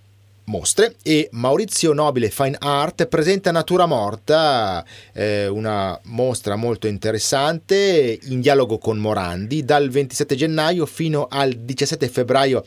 mostre 0.45 0.95
e 1.03 1.29
Maurizio 1.33 1.93
Nobile 1.93 2.31
Fine 2.31 2.57
Art 2.59 3.05
presenta 3.05 3.51
Natura 3.51 3.85
Morta, 3.85 4.83
eh, 5.13 5.47
una 5.47 6.01
mostra 6.05 6.57
molto 6.57 6.87
interessante 6.87 8.19
in 8.23 8.41
dialogo 8.41 8.79
con 8.79 8.97
Morandi 8.97 9.63
dal 9.63 9.91
27 9.91 10.37
gennaio 10.37 10.87
fino 10.87 11.27
al 11.31 11.53
17 11.53 12.09
febbraio 12.09 12.65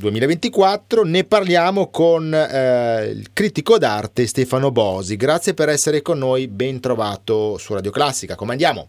2024 0.00 1.04
ne 1.04 1.24
parliamo 1.24 1.90
con 1.90 2.34
eh, 2.34 3.04
il 3.14 3.30
critico 3.32 3.78
d'arte 3.78 4.26
Stefano 4.26 4.72
Bosi. 4.72 5.16
Grazie 5.16 5.54
per 5.54 5.68
essere 5.68 6.02
con 6.02 6.18
noi, 6.18 6.48
ben 6.48 6.80
trovato 6.80 7.58
su 7.58 7.74
Radio 7.74 7.90
Classica. 7.90 8.34
Come 8.34 8.52
andiamo? 8.52 8.88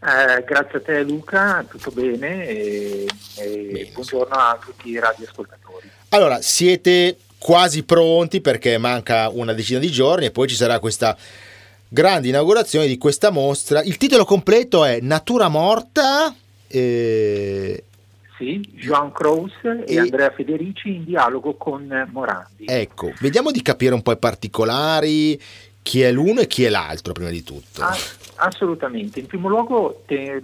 Eh, 0.00 0.44
grazie 0.44 0.78
a 0.78 0.82
te 0.82 1.02
Luca, 1.02 1.64
tutto 1.68 1.90
bene 1.90 2.46
e, 2.46 3.06
e 3.38 3.68
bene, 3.72 3.90
buongiorno 3.92 4.34
a 4.34 4.58
tutti 4.62 4.90
i 4.90 4.98
radioascoltatori. 5.00 5.90
Allora, 6.10 6.40
siete 6.42 7.16
quasi 7.38 7.82
pronti 7.82 8.40
perché 8.40 8.78
manca 8.78 9.28
una 9.30 9.54
decina 9.54 9.78
di 9.78 9.90
giorni 9.90 10.26
e 10.26 10.30
poi 10.30 10.46
ci 10.46 10.54
sarà 10.54 10.78
questa 10.78 11.16
grande 11.88 12.28
inaugurazione 12.28 12.86
di 12.86 12.98
questa 12.98 13.30
mostra. 13.30 13.82
Il 13.82 13.96
titolo 13.96 14.24
completo 14.24 14.84
è 14.84 14.98
Natura 15.00 15.48
Morta. 15.48 16.34
Eh, 16.68 17.84
sì, 18.36 18.60
Joan 18.74 19.12
Kraus 19.12 19.52
e, 19.62 19.84
e, 19.86 19.98
Andrea 19.98 20.30
Federici 20.30 20.94
in 20.94 21.04
dialogo 21.04 21.54
con 21.54 22.08
Morandi. 22.12 22.64
Ecco, 22.66 23.12
vediamo 23.20 23.50
di 23.50 23.62
capire 23.62 23.94
un 23.94 24.02
po' 24.02 24.12
i 24.12 24.18
particolari, 24.18 25.40
chi 25.82 26.02
è 26.02 26.10
l'uno 26.10 26.40
e 26.40 26.46
chi 26.46 26.64
è 26.64 26.68
l'altro 26.68 27.12
prima 27.12 27.30
di 27.30 27.42
tutto. 27.42 27.82
Assolutamente, 28.38 29.20
in 29.20 29.26
primo 29.26 29.48
luogo 29.48 30.02
te, 30.06 30.42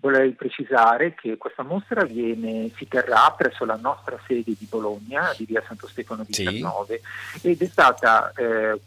vorrei 0.00 0.32
precisare 0.32 1.14
che 1.14 1.36
questa 1.36 1.62
mostra 1.62 2.04
viene, 2.04 2.70
si 2.76 2.86
terrà 2.86 3.34
presso 3.36 3.64
la 3.64 3.78
nostra 3.80 4.18
sede 4.26 4.52
di 4.56 4.66
Bologna, 4.68 5.34
di 5.36 5.44
via 5.44 5.62
Santo 5.66 5.88
Stefano 5.88 6.22
19, 6.24 7.00
sì. 7.38 7.48
ed 7.48 7.62
è 7.62 7.66
stata 7.66 8.32
eh, 8.36 8.78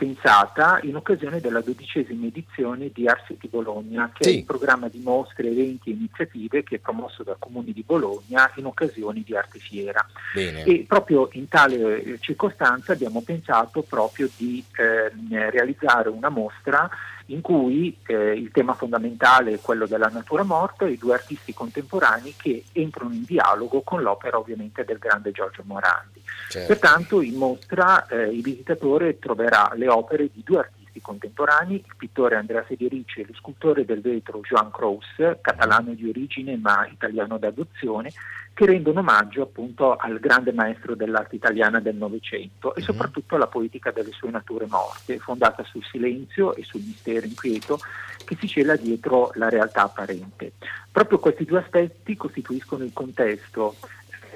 pensata 0.00 0.80
in 0.84 0.96
occasione 0.96 1.40
della 1.40 1.60
dodicesima 1.60 2.24
edizione 2.24 2.90
di 2.90 3.06
Art 3.06 3.26
City 3.26 3.48
Bologna, 3.48 4.10
che 4.14 4.24
sì. 4.24 4.30
è 4.30 4.38
il 4.38 4.44
programma 4.44 4.88
di 4.88 4.98
mostre, 5.00 5.50
eventi 5.50 5.90
e 5.90 5.92
iniziative 5.92 6.62
che 6.62 6.76
è 6.76 6.78
promosso 6.78 7.22
dal 7.22 7.36
Comune 7.38 7.72
di 7.72 7.82
Bologna 7.84 8.50
in 8.54 8.64
occasione 8.64 9.20
di 9.22 9.36
Arte 9.36 9.58
Fiera. 9.58 10.02
Bene. 10.32 10.64
E 10.64 10.86
proprio 10.88 11.28
in 11.32 11.48
tale 11.48 12.02
eh, 12.02 12.18
circostanza 12.18 12.92
abbiamo 12.94 13.20
pensato 13.20 13.82
proprio 13.82 14.30
di 14.38 14.64
eh, 14.78 15.50
realizzare 15.50 16.08
una 16.08 16.30
mostra 16.30 16.88
in 17.30 17.40
cui 17.40 17.96
eh, 18.06 18.32
il 18.32 18.50
tema 18.50 18.74
fondamentale 18.74 19.54
è 19.54 19.60
quello 19.60 19.86
della 19.86 20.08
natura 20.08 20.42
morta 20.42 20.84
e 20.84 20.92
i 20.92 20.98
due 20.98 21.14
artisti 21.14 21.54
contemporanei 21.54 22.34
che 22.36 22.64
entrano 22.72 23.12
in 23.12 23.24
dialogo 23.24 23.82
con 23.82 24.02
l'opera 24.02 24.38
ovviamente 24.38 24.84
del 24.84 24.98
grande 24.98 25.30
Giorgio 25.30 25.62
Morandi. 25.64 26.22
Certo. 26.48 26.66
Pertanto 26.66 27.20
in 27.22 27.34
mostra 27.34 28.06
eh, 28.06 28.24
il 28.24 28.42
visitatore 28.42 29.18
troverà 29.18 29.70
le 29.74 29.88
opere 29.88 30.28
di 30.32 30.42
due 30.44 30.58
artisti 30.58 30.79
contemporanei, 31.00 31.76
il 31.76 31.94
pittore 31.96 32.36
Andrea 32.36 32.62
Federici 32.62 33.20
e 33.20 33.26
lo 33.26 33.34
scultore 33.34 33.84
del 33.84 34.00
vetro 34.00 34.40
Joan 34.40 34.70
Kraus, 34.70 35.06
catalano 35.40 35.92
di 35.92 36.08
origine 36.08 36.56
ma 36.56 36.86
italiano 36.90 37.38
d'adozione, 37.38 38.12
che 38.52 38.66
rendono 38.66 39.00
omaggio 39.00 39.42
appunto 39.42 39.96
al 39.96 40.18
grande 40.18 40.52
maestro 40.52 40.94
dell'arte 40.94 41.36
italiana 41.36 41.80
del 41.80 41.96
Novecento 41.96 42.74
e 42.74 42.80
mhm. 42.80 42.84
soprattutto 42.84 43.34
alla 43.36 43.46
poetica 43.46 43.90
delle 43.90 44.12
sue 44.12 44.30
nature 44.30 44.66
morte, 44.66 45.18
fondata 45.18 45.64
sul 45.64 45.84
silenzio 45.84 46.54
e 46.54 46.62
sul 46.64 46.82
mistero 46.82 47.26
inquieto 47.26 47.78
che 48.24 48.36
si 48.38 48.46
cela 48.46 48.76
dietro 48.76 49.30
la 49.34 49.48
realtà 49.48 49.84
apparente. 49.84 50.52
Proprio 50.92 51.18
questi 51.18 51.44
due 51.44 51.60
aspetti 51.60 52.16
costituiscono 52.16 52.84
il 52.84 52.92
contesto 52.92 53.76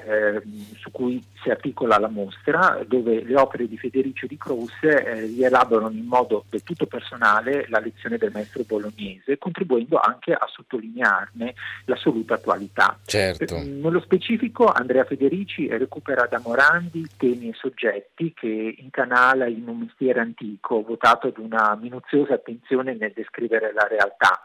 eh, 0.05 0.41
su 0.77 0.91
cui 0.91 1.23
si 1.41 1.49
articola 1.49 1.97
la 1.97 2.07
mostra, 2.07 2.83
dove 2.87 3.23
le 3.23 3.35
opere 3.35 3.67
di 3.67 3.77
Federico 3.77 4.27
di 4.27 4.37
Cruz 4.37 4.71
eh, 4.81 5.21
rielaborano 5.21 5.95
in 5.95 6.05
modo 6.05 6.45
del 6.49 6.63
tutto 6.63 6.85
personale 6.85 7.65
la 7.69 7.79
lezione 7.79 8.17
del 8.17 8.31
maestro 8.31 8.63
bolognese, 8.65 9.37
contribuendo 9.37 9.97
anche 9.97 10.33
a 10.33 10.47
sottolinearne 10.47 11.55
l'assoluta 11.85 12.35
attualità. 12.35 12.97
Certo. 13.05 13.55
Eh, 13.55 13.63
nello 13.63 13.99
specifico 13.99 14.65
Andrea 14.65 15.05
Federici 15.05 15.67
recupera 15.67 16.27
da 16.27 16.39
Morandi 16.39 17.05
temi 17.17 17.49
e 17.49 17.53
soggetti 17.53 18.33
che 18.33 18.75
incanala 18.77 19.47
in 19.47 19.67
un 19.67 19.79
mestiere 19.79 20.19
antico, 20.19 20.83
votato 20.83 21.27
ad 21.27 21.37
una 21.37 21.77
minuziosa 21.79 22.35
attenzione 22.35 22.95
nel 22.95 23.11
descrivere 23.13 23.73
la 23.73 23.87
realtà 23.87 24.41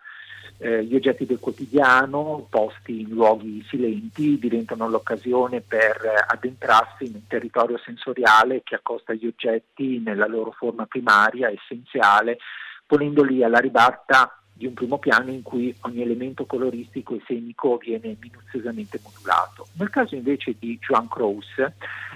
eh, 0.62 0.84
gli 0.84 0.94
oggetti 0.94 1.24
del 1.24 1.38
quotidiano 1.38 2.46
posti 2.50 3.00
in 3.00 3.08
luoghi 3.08 3.64
silenti 3.66 4.38
diventano 4.38 4.88
l'occasione 4.88 5.62
per 5.62 6.26
addentrarsi 6.28 7.06
in 7.06 7.14
un 7.14 7.26
territorio 7.26 7.78
sensoriale 7.78 8.62
che 8.62 8.74
accosta 8.74 9.14
gli 9.14 9.26
oggetti 9.26 10.00
nella 10.04 10.26
loro 10.26 10.50
forma 10.50 10.84
primaria, 10.84 11.50
essenziale, 11.50 12.38
ponendoli 12.86 13.42
alla 13.42 13.58
ribalta 13.58 14.39
di 14.60 14.66
un 14.66 14.74
primo 14.74 14.98
piano 14.98 15.30
in 15.30 15.40
cui 15.40 15.74
ogni 15.80 16.02
elemento 16.02 16.44
coloristico 16.44 17.14
e 17.14 17.20
scenico 17.24 17.78
viene 17.78 18.14
minuziosamente 18.20 19.00
modulato. 19.02 19.66
Nel 19.78 19.88
caso 19.88 20.14
invece 20.14 20.54
di 20.58 20.78
Joan 20.78 21.08
Kraus, 21.08 21.46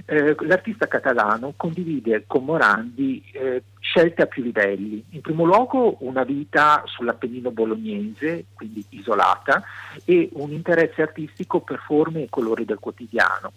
eh, 0.05 0.37
l'artista 0.41 0.87
catalano 0.87 1.55
condivide 1.57 2.25
con 2.27 2.45
Morandi 2.45 3.25
eh, 3.33 3.63
scelte 3.81 4.21
a 4.21 4.27
più 4.27 4.43
livelli. 4.43 5.03
In 5.13 5.23
primo 5.23 5.45
luogo 5.45 5.97
una 6.01 6.23
vita 6.23 6.83
sull'Appennino 6.85 7.51
bolognese, 7.51 8.45
quindi 8.53 8.85
isolata, 8.91 9.63
e 10.05 10.29
un 10.35 10.53
interesse 10.53 11.01
artistico 11.01 11.61
per 11.61 11.79
forme 11.79 12.25
e 12.25 12.29
colori 12.29 12.67
del 12.67 12.79
quotidiano. 12.79 13.53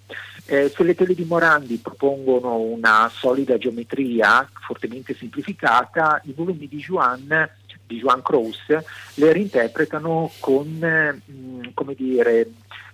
Eh, 0.45 0.69
se 0.69 0.83
le 0.83 0.95
tele 0.95 1.13
di 1.13 1.25
Morandi 1.25 1.75
propongono 1.79 2.55
una 2.55 3.09
solida 3.11 3.57
geometria 3.57 4.49
fortemente 4.53 5.13
semplificata, 5.13 6.21
i 6.23 6.31
volumi 6.31 6.69
di 6.69 6.77
Joan 6.77 7.49
di 7.87 7.97
Joan 7.97 8.21
Kraus 8.21 8.67
le 8.67 9.33
reinterpretano 9.33 10.29
con, 10.39 10.67
mh, 10.67 11.69
come 11.73 11.95
dire, 11.95 12.51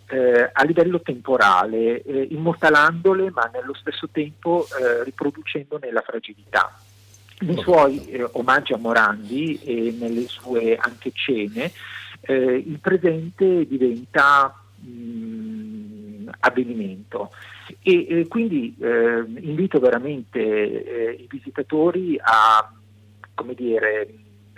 eh, 0.07 0.49
a 0.53 0.63
livello 0.63 1.01
temporale, 1.01 2.01
eh, 2.03 2.27
immortalandole 2.29 3.31
ma 3.31 3.49
nello 3.51 3.73
stesso 3.73 4.07
tempo 4.11 4.65
eh, 4.65 5.03
riproducendone 5.03 5.91
la 5.91 6.01
fragilità. 6.01 6.79
Nei 7.39 7.57
suoi 7.57 8.05
eh, 8.05 8.29
omaggi 8.33 8.73
a 8.73 8.77
Morandi 8.77 9.59
e 9.63 9.95
nelle 9.99 10.27
sue 10.27 10.77
anche 10.77 11.11
cene, 11.13 11.71
eh, 12.21 12.63
il 12.65 12.79
presente 12.79 13.65
diventa 13.67 14.63
mh, 14.75 16.29
avvenimento 16.39 17.31
e 17.81 18.05
eh, 18.07 18.27
quindi 18.27 18.75
invito 18.77 19.79
veramente 19.79 20.39
i 20.39 21.27
visitatori 21.29 22.17
a 22.21 22.71
come 23.33 23.53
dire, 23.55 24.07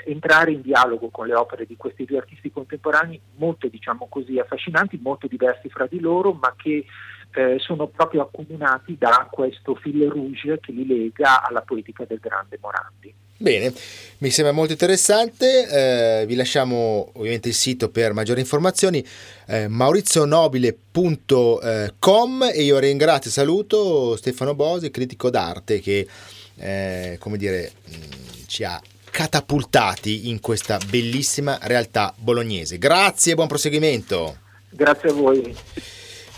entrare 0.06 0.52
in 0.52 0.62
dialogo 0.62 1.10
con 1.10 1.28
le 1.28 1.36
opere 1.36 1.66
di 1.66 1.76
questi 1.76 2.06
due 2.06 2.18
artisti 2.18 2.52
contemporanei 2.52 3.20
molto 3.36 3.68
diciamo 3.68 4.08
così 4.08 4.40
affascinanti, 4.40 5.00
molto 5.02 5.28
diversi 5.28 5.70
fra 5.70 5.88
di 5.88 6.00
loro, 6.00 6.34
ma 6.34 6.54
che 6.56 6.86
eh, 7.36 7.58
sono 7.60 7.88
proprio 7.88 8.22
accomunati 8.22 8.96
da 8.98 9.28
questo 9.30 9.76
fil 9.76 10.08
rouge 10.08 10.58
che 10.62 10.72
li 10.72 10.88
lega 10.88 11.46
alla 11.46 11.60
poetica 11.62 12.06
del 12.06 12.20
grande 12.20 12.58
Morandi. 12.62 13.14
Bene, 13.38 13.74
mi 14.20 14.30
sembra 14.30 14.54
molto 14.54 14.72
interessante, 14.72 16.22
eh, 16.22 16.26
vi 16.26 16.36
lasciamo 16.36 17.12
ovviamente 17.16 17.50
il 17.50 17.54
sito 17.54 17.90
per 17.90 18.14
maggiori 18.14 18.40
informazioni 18.40 19.06
eh, 19.48 19.68
maurizionobile.com 19.68 22.52
e 22.54 22.64
io 22.64 22.80
ringrazio 22.80 23.30
e 23.30 23.34
saluto 23.34 24.16
Stefano 24.16 24.56
Bosi, 24.56 24.90
critico 24.90 25.30
d'arte 25.30 25.82
che 25.82 26.08
eh, 26.58 27.18
come 27.20 27.36
dire, 27.36 27.74
mh, 27.86 28.46
ci 28.48 28.64
ha 28.64 28.82
catapultati 29.16 30.28
in 30.28 30.42
questa 30.42 30.78
bellissima 30.90 31.58
realtà 31.62 32.14
bolognese. 32.18 32.78
Grazie 32.78 33.32
e 33.32 33.36
buon 33.36 33.48
proseguimento. 33.48 34.40
Grazie 34.70 35.10
a 35.10 35.14
voi. 35.14 35.56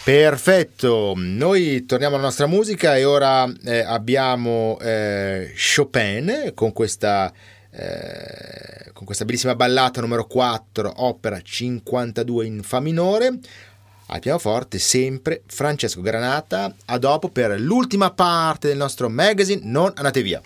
Perfetto, 0.03 1.13
noi 1.15 1.87
torniamo 1.87 2.13
alla 2.13 2.25
nostra 2.25 2.45
musica 2.45 2.95
e 2.95 3.03
ora 3.03 3.51
eh, 3.65 3.79
abbiamo 3.79 4.77
eh, 4.79 5.53
Chopin 5.55 6.51
con 6.53 6.71
questa, 6.71 7.33
eh, 7.71 8.91
con 8.93 9.07
questa 9.07 9.25
bellissima 9.25 9.55
ballata 9.55 9.99
numero 9.99 10.27
4, 10.27 10.93
opera 10.97 11.41
52 11.41 12.45
in 12.45 12.61
Fa 12.61 12.79
minore. 12.79 13.39
Al 14.09 14.19
pianoforte 14.19 14.77
sempre 14.77 15.41
Francesco 15.47 16.01
Granata. 16.01 16.71
A 16.85 16.99
dopo 16.99 17.29
per 17.29 17.59
l'ultima 17.59 18.11
parte 18.11 18.67
del 18.67 18.77
nostro 18.77 19.09
magazine. 19.09 19.61
Non 19.63 19.91
andate 19.95 20.21
via. 20.21 20.39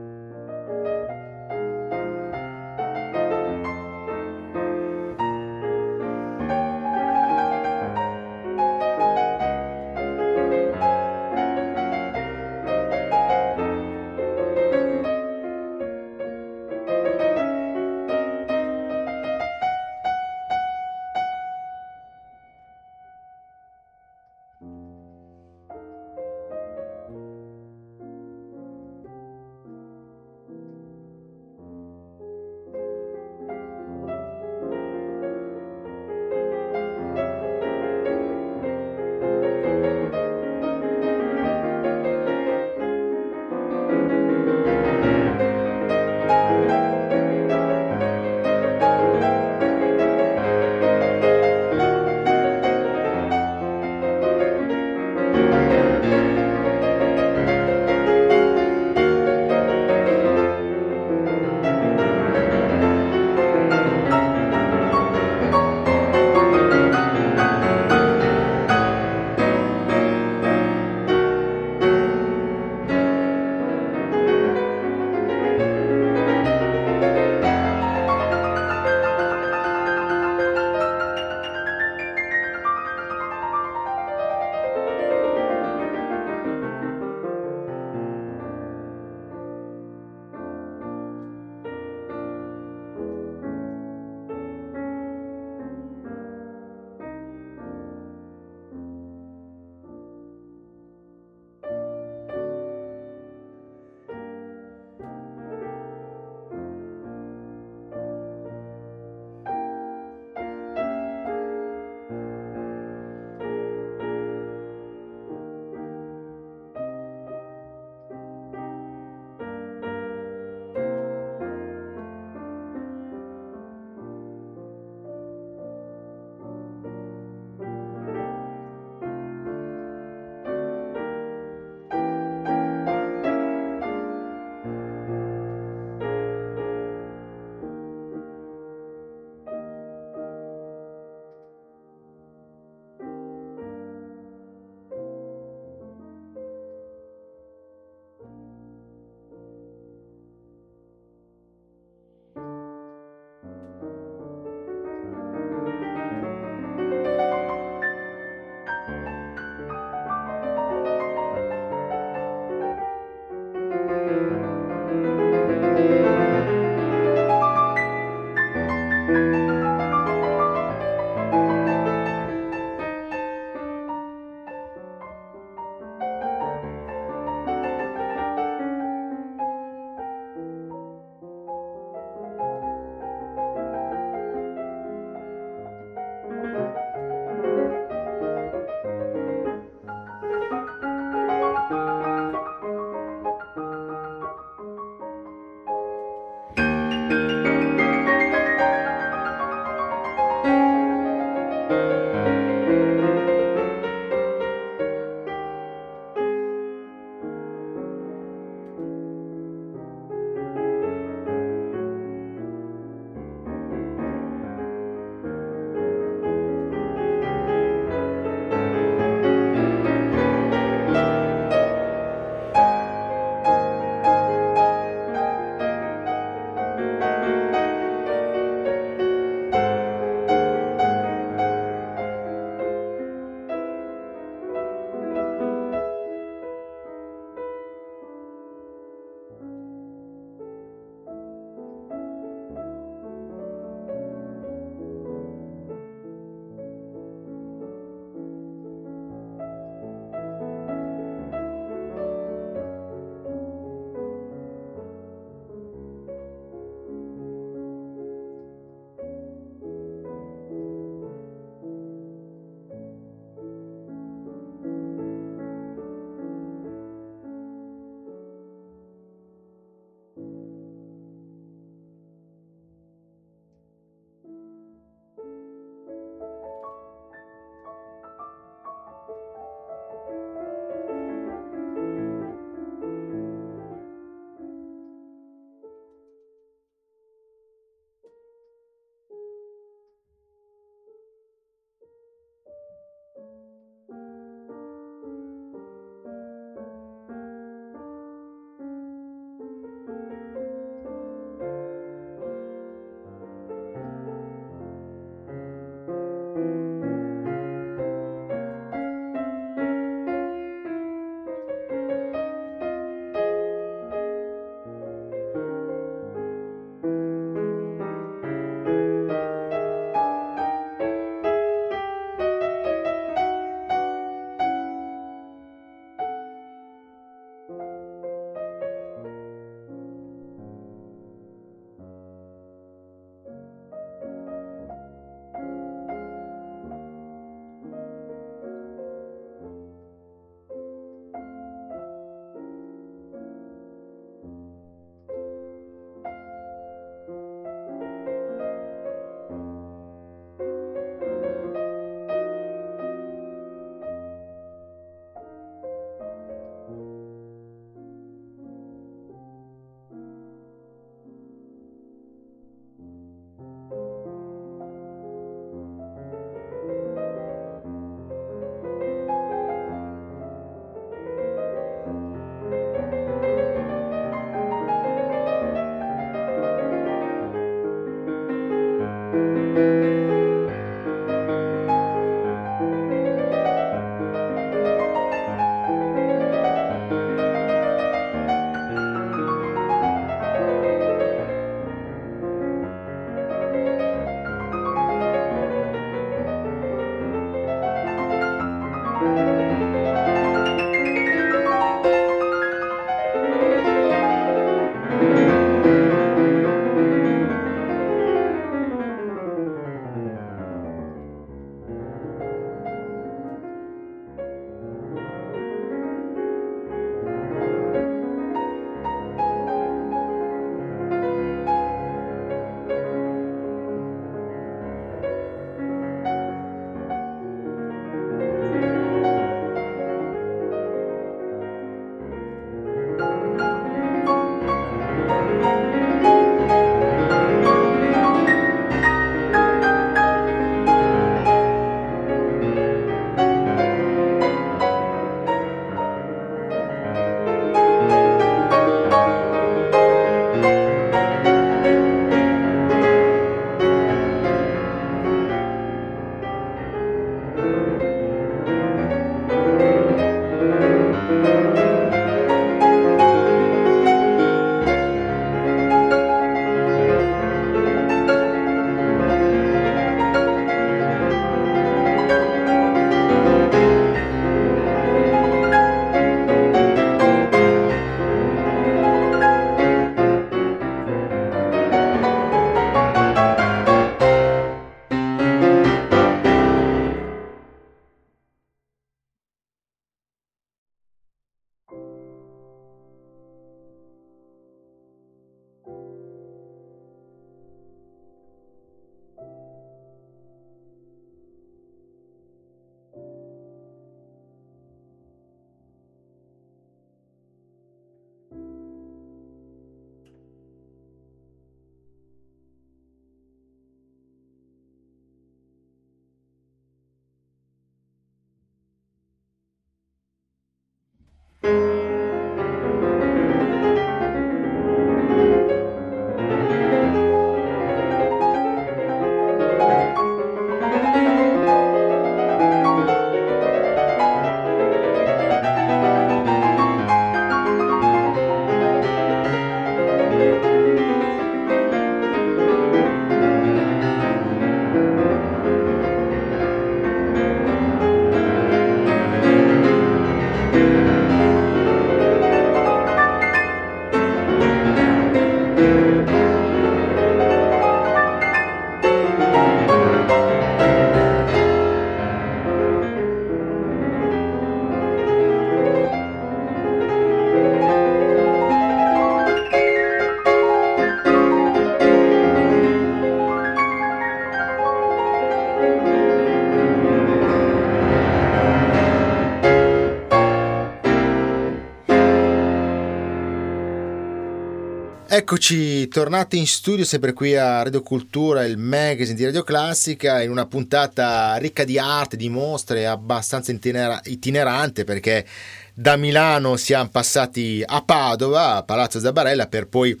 Eccoci, 585.30 585.88
tornati 585.88 586.38
in 586.38 586.46
studio 586.46 586.86
sempre 586.86 587.12
qui 587.12 587.36
a 587.36 587.62
Radio 587.62 587.82
Cultura, 587.82 588.46
il 588.46 588.56
magazine 588.56 589.14
di 589.14 589.26
Radio 589.26 589.42
Classica, 589.42 590.22
in 590.22 590.30
una 590.30 590.46
puntata 590.46 591.36
ricca 591.36 591.64
di 591.64 591.78
arte, 591.78 592.16
di 592.16 592.30
mostre, 592.30 592.86
abbastanza 592.86 593.52
itinera- 593.52 594.00
itinerante 594.04 594.84
perché 594.84 595.26
da 595.74 595.96
Milano 595.96 596.56
siamo 596.56 596.88
passati 596.88 597.62
a 597.62 597.82
Padova, 597.82 598.54
a 598.54 598.62
Palazzo 598.62 599.00
Zabarella, 599.00 599.48
per 599.48 599.66
poi 599.66 600.00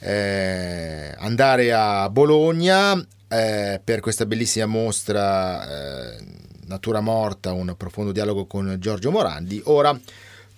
eh, 0.00 1.14
andare 1.16 1.72
a 1.72 2.10
Bologna 2.10 3.00
eh, 3.28 3.80
per 3.84 4.00
questa 4.00 4.26
bellissima 4.26 4.66
mostra 4.66 6.16
eh, 6.16 6.24
Natura 6.66 6.98
Morta, 6.98 7.52
un 7.52 7.72
profondo 7.76 8.10
dialogo 8.10 8.46
con 8.46 8.74
Giorgio 8.80 9.12
Morandi. 9.12 9.62
Ora 9.66 9.96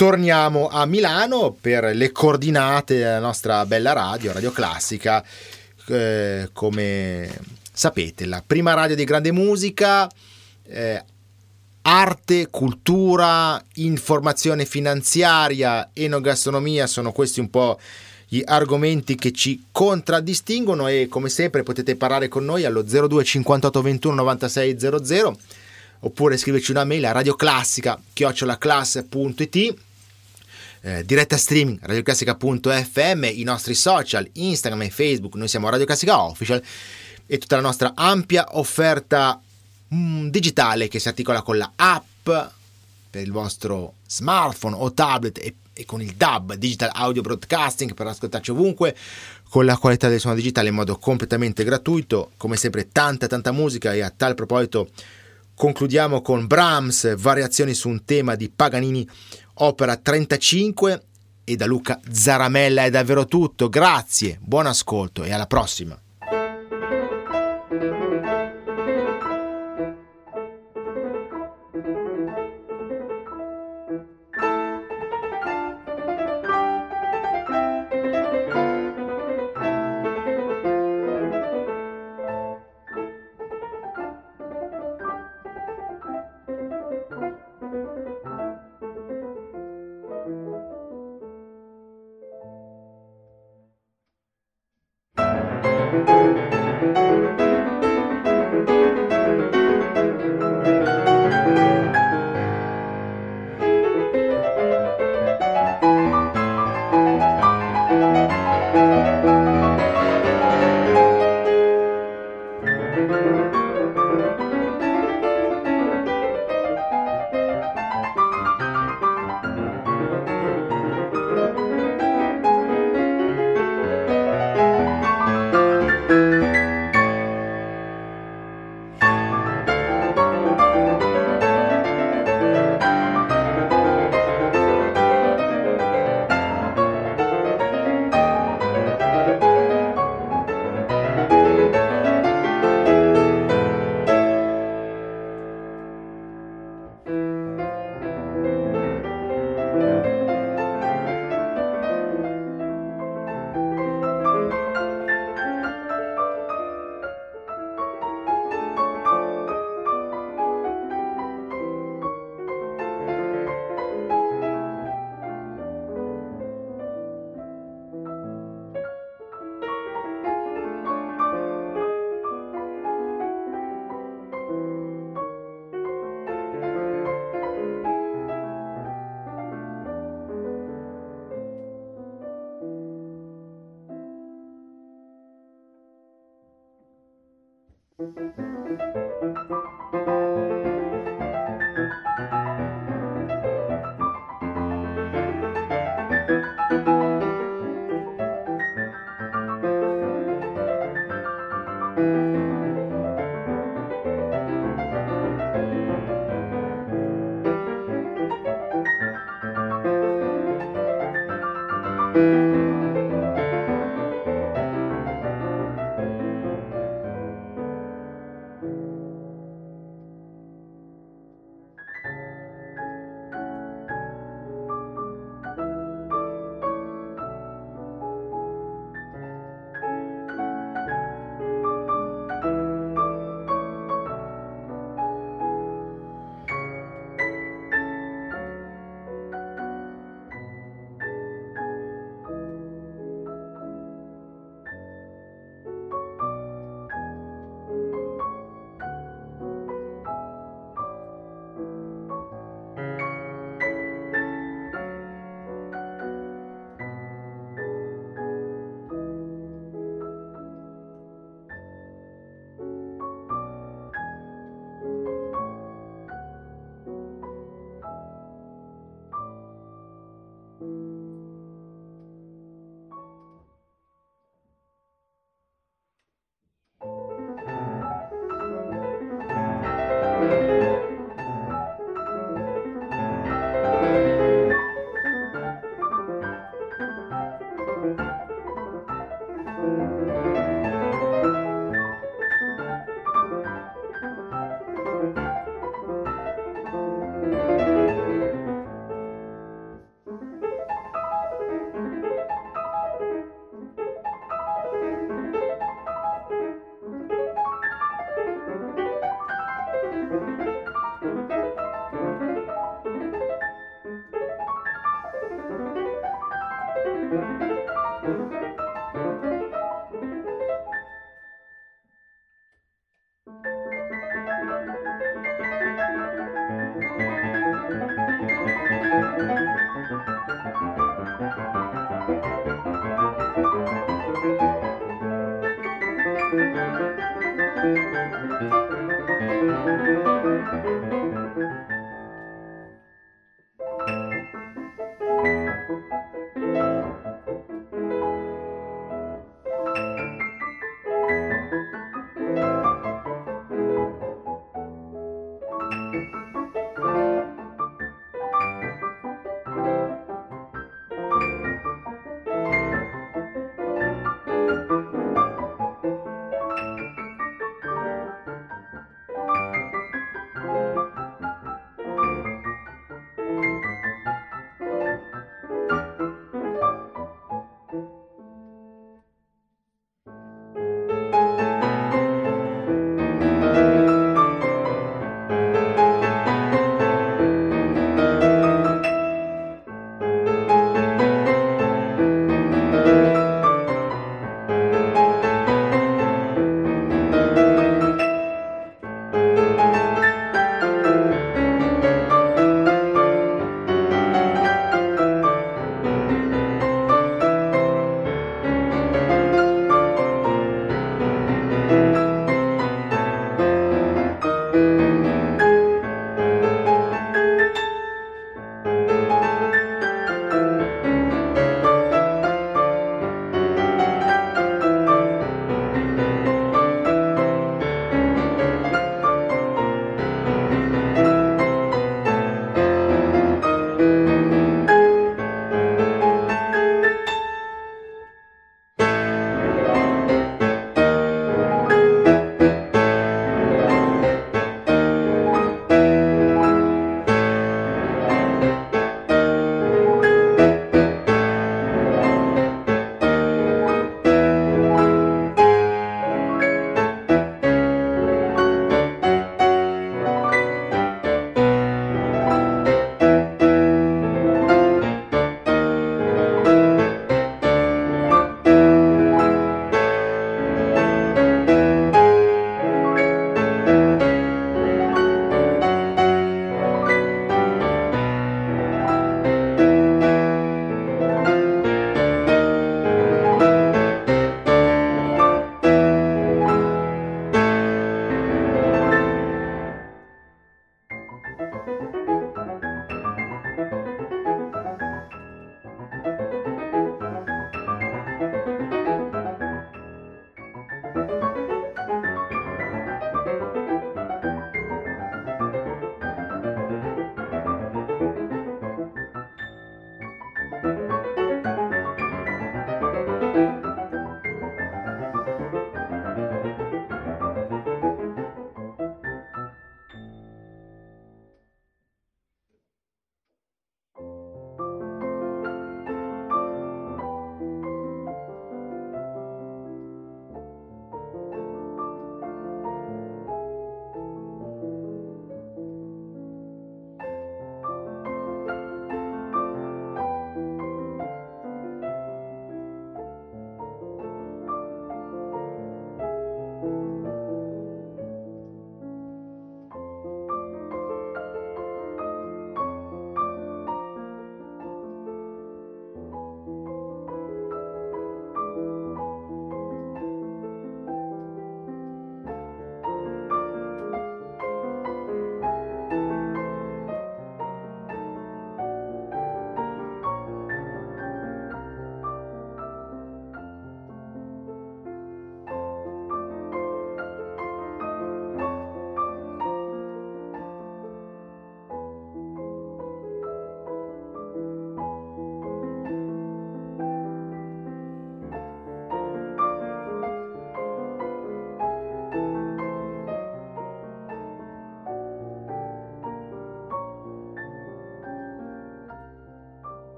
torniamo 0.00 0.68
a 0.68 0.86
Milano 0.86 1.54
per 1.60 1.94
le 1.94 2.10
coordinate 2.10 2.96
della 2.96 3.18
nostra 3.18 3.66
bella 3.66 3.92
radio, 3.92 4.32
Radio 4.32 4.50
Classica. 4.50 5.22
Eh, 5.88 6.48
come 6.54 7.38
sapete, 7.70 8.24
la 8.24 8.42
prima 8.46 8.72
radio 8.72 8.96
di 8.96 9.04
grande 9.04 9.30
musica, 9.30 10.10
eh, 10.66 11.04
arte, 11.82 12.48
cultura, 12.48 13.62
informazione 13.74 14.64
finanziaria, 14.64 15.90
enogastronomia 15.92 16.86
sono 16.86 17.12
questi 17.12 17.40
un 17.40 17.50
po' 17.50 17.78
gli 18.26 18.40
argomenti 18.42 19.16
che 19.16 19.32
ci 19.32 19.66
contraddistinguono 19.70 20.88
e 20.88 21.08
come 21.10 21.28
sempre 21.28 21.62
potete 21.62 21.96
parlare 21.96 22.28
con 22.28 22.46
noi 22.46 22.64
allo 22.64 22.80
02 22.80 23.22
58 23.22 23.82
21 23.82 24.14
96 24.14 24.78
00 24.78 25.38
oppure 26.02 26.38
scriverci 26.38 26.70
una 26.70 26.84
mail 26.84 27.04
a 27.04 27.12
radioclassica 27.12 28.00
chiocciolaclass.it 28.14 29.88
eh, 30.82 31.04
diretta 31.04 31.36
streaming 31.36 31.78
radioclassica.fm, 31.80 33.24
i 33.24 33.42
nostri 33.42 33.74
social, 33.74 34.28
Instagram 34.32 34.82
e 34.82 34.90
Facebook, 34.90 35.34
noi 35.34 35.48
siamo 35.48 35.68
Radio 35.68 35.86
Classica 35.86 36.22
Official 36.22 36.62
e 37.26 37.38
tutta 37.38 37.56
la 37.56 37.62
nostra 37.62 37.92
ampia 37.94 38.46
offerta 38.52 39.40
mm, 39.94 40.28
digitale 40.28 40.88
che 40.88 40.98
si 40.98 41.08
articola 41.08 41.42
con 41.42 41.58
la 41.58 41.72
app 41.76 42.28
per 43.10 43.22
il 43.22 43.32
vostro 43.32 43.94
smartphone 44.06 44.76
o 44.76 44.92
tablet 44.92 45.38
e, 45.38 45.54
e 45.72 45.84
con 45.84 46.00
il 46.00 46.12
DAB, 46.12 46.54
Digital 46.54 46.90
Audio 46.92 47.22
Broadcasting, 47.22 47.94
per 47.94 48.06
ascoltarci 48.06 48.52
ovunque 48.52 48.96
con 49.48 49.64
la 49.64 49.76
qualità 49.76 50.08
del 50.08 50.20
suono 50.20 50.36
digitale 50.36 50.68
in 50.68 50.76
modo 50.76 50.96
completamente 50.96 51.64
gratuito, 51.64 52.30
come 52.36 52.56
sempre 52.56 52.88
tanta 52.88 53.26
tanta 53.26 53.50
musica 53.50 53.92
e 53.92 54.00
a 54.00 54.10
tal 54.10 54.34
proposito 54.34 54.90
concludiamo 55.60 56.22
con 56.22 56.46
Brahms, 56.46 57.18
variazioni 57.18 57.74
su 57.74 57.90
un 57.90 58.06
tema 58.06 58.34
di 58.34 58.48
Paganini 58.48 59.06
opera 59.56 59.94
35 59.94 61.02
e 61.44 61.54
da 61.54 61.66
Luca 61.66 62.00
Zaramella 62.10 62.84
è 62.84 62.90
davvero 62.90 63.26
tutto. 63.26 63.68
Grazie, 63.68 64.38
buon 64.40 64.64
ascolto 64.64 65.22
e 65.22 65.34
alla 65.34 65.46
prossima. 65.46 66.00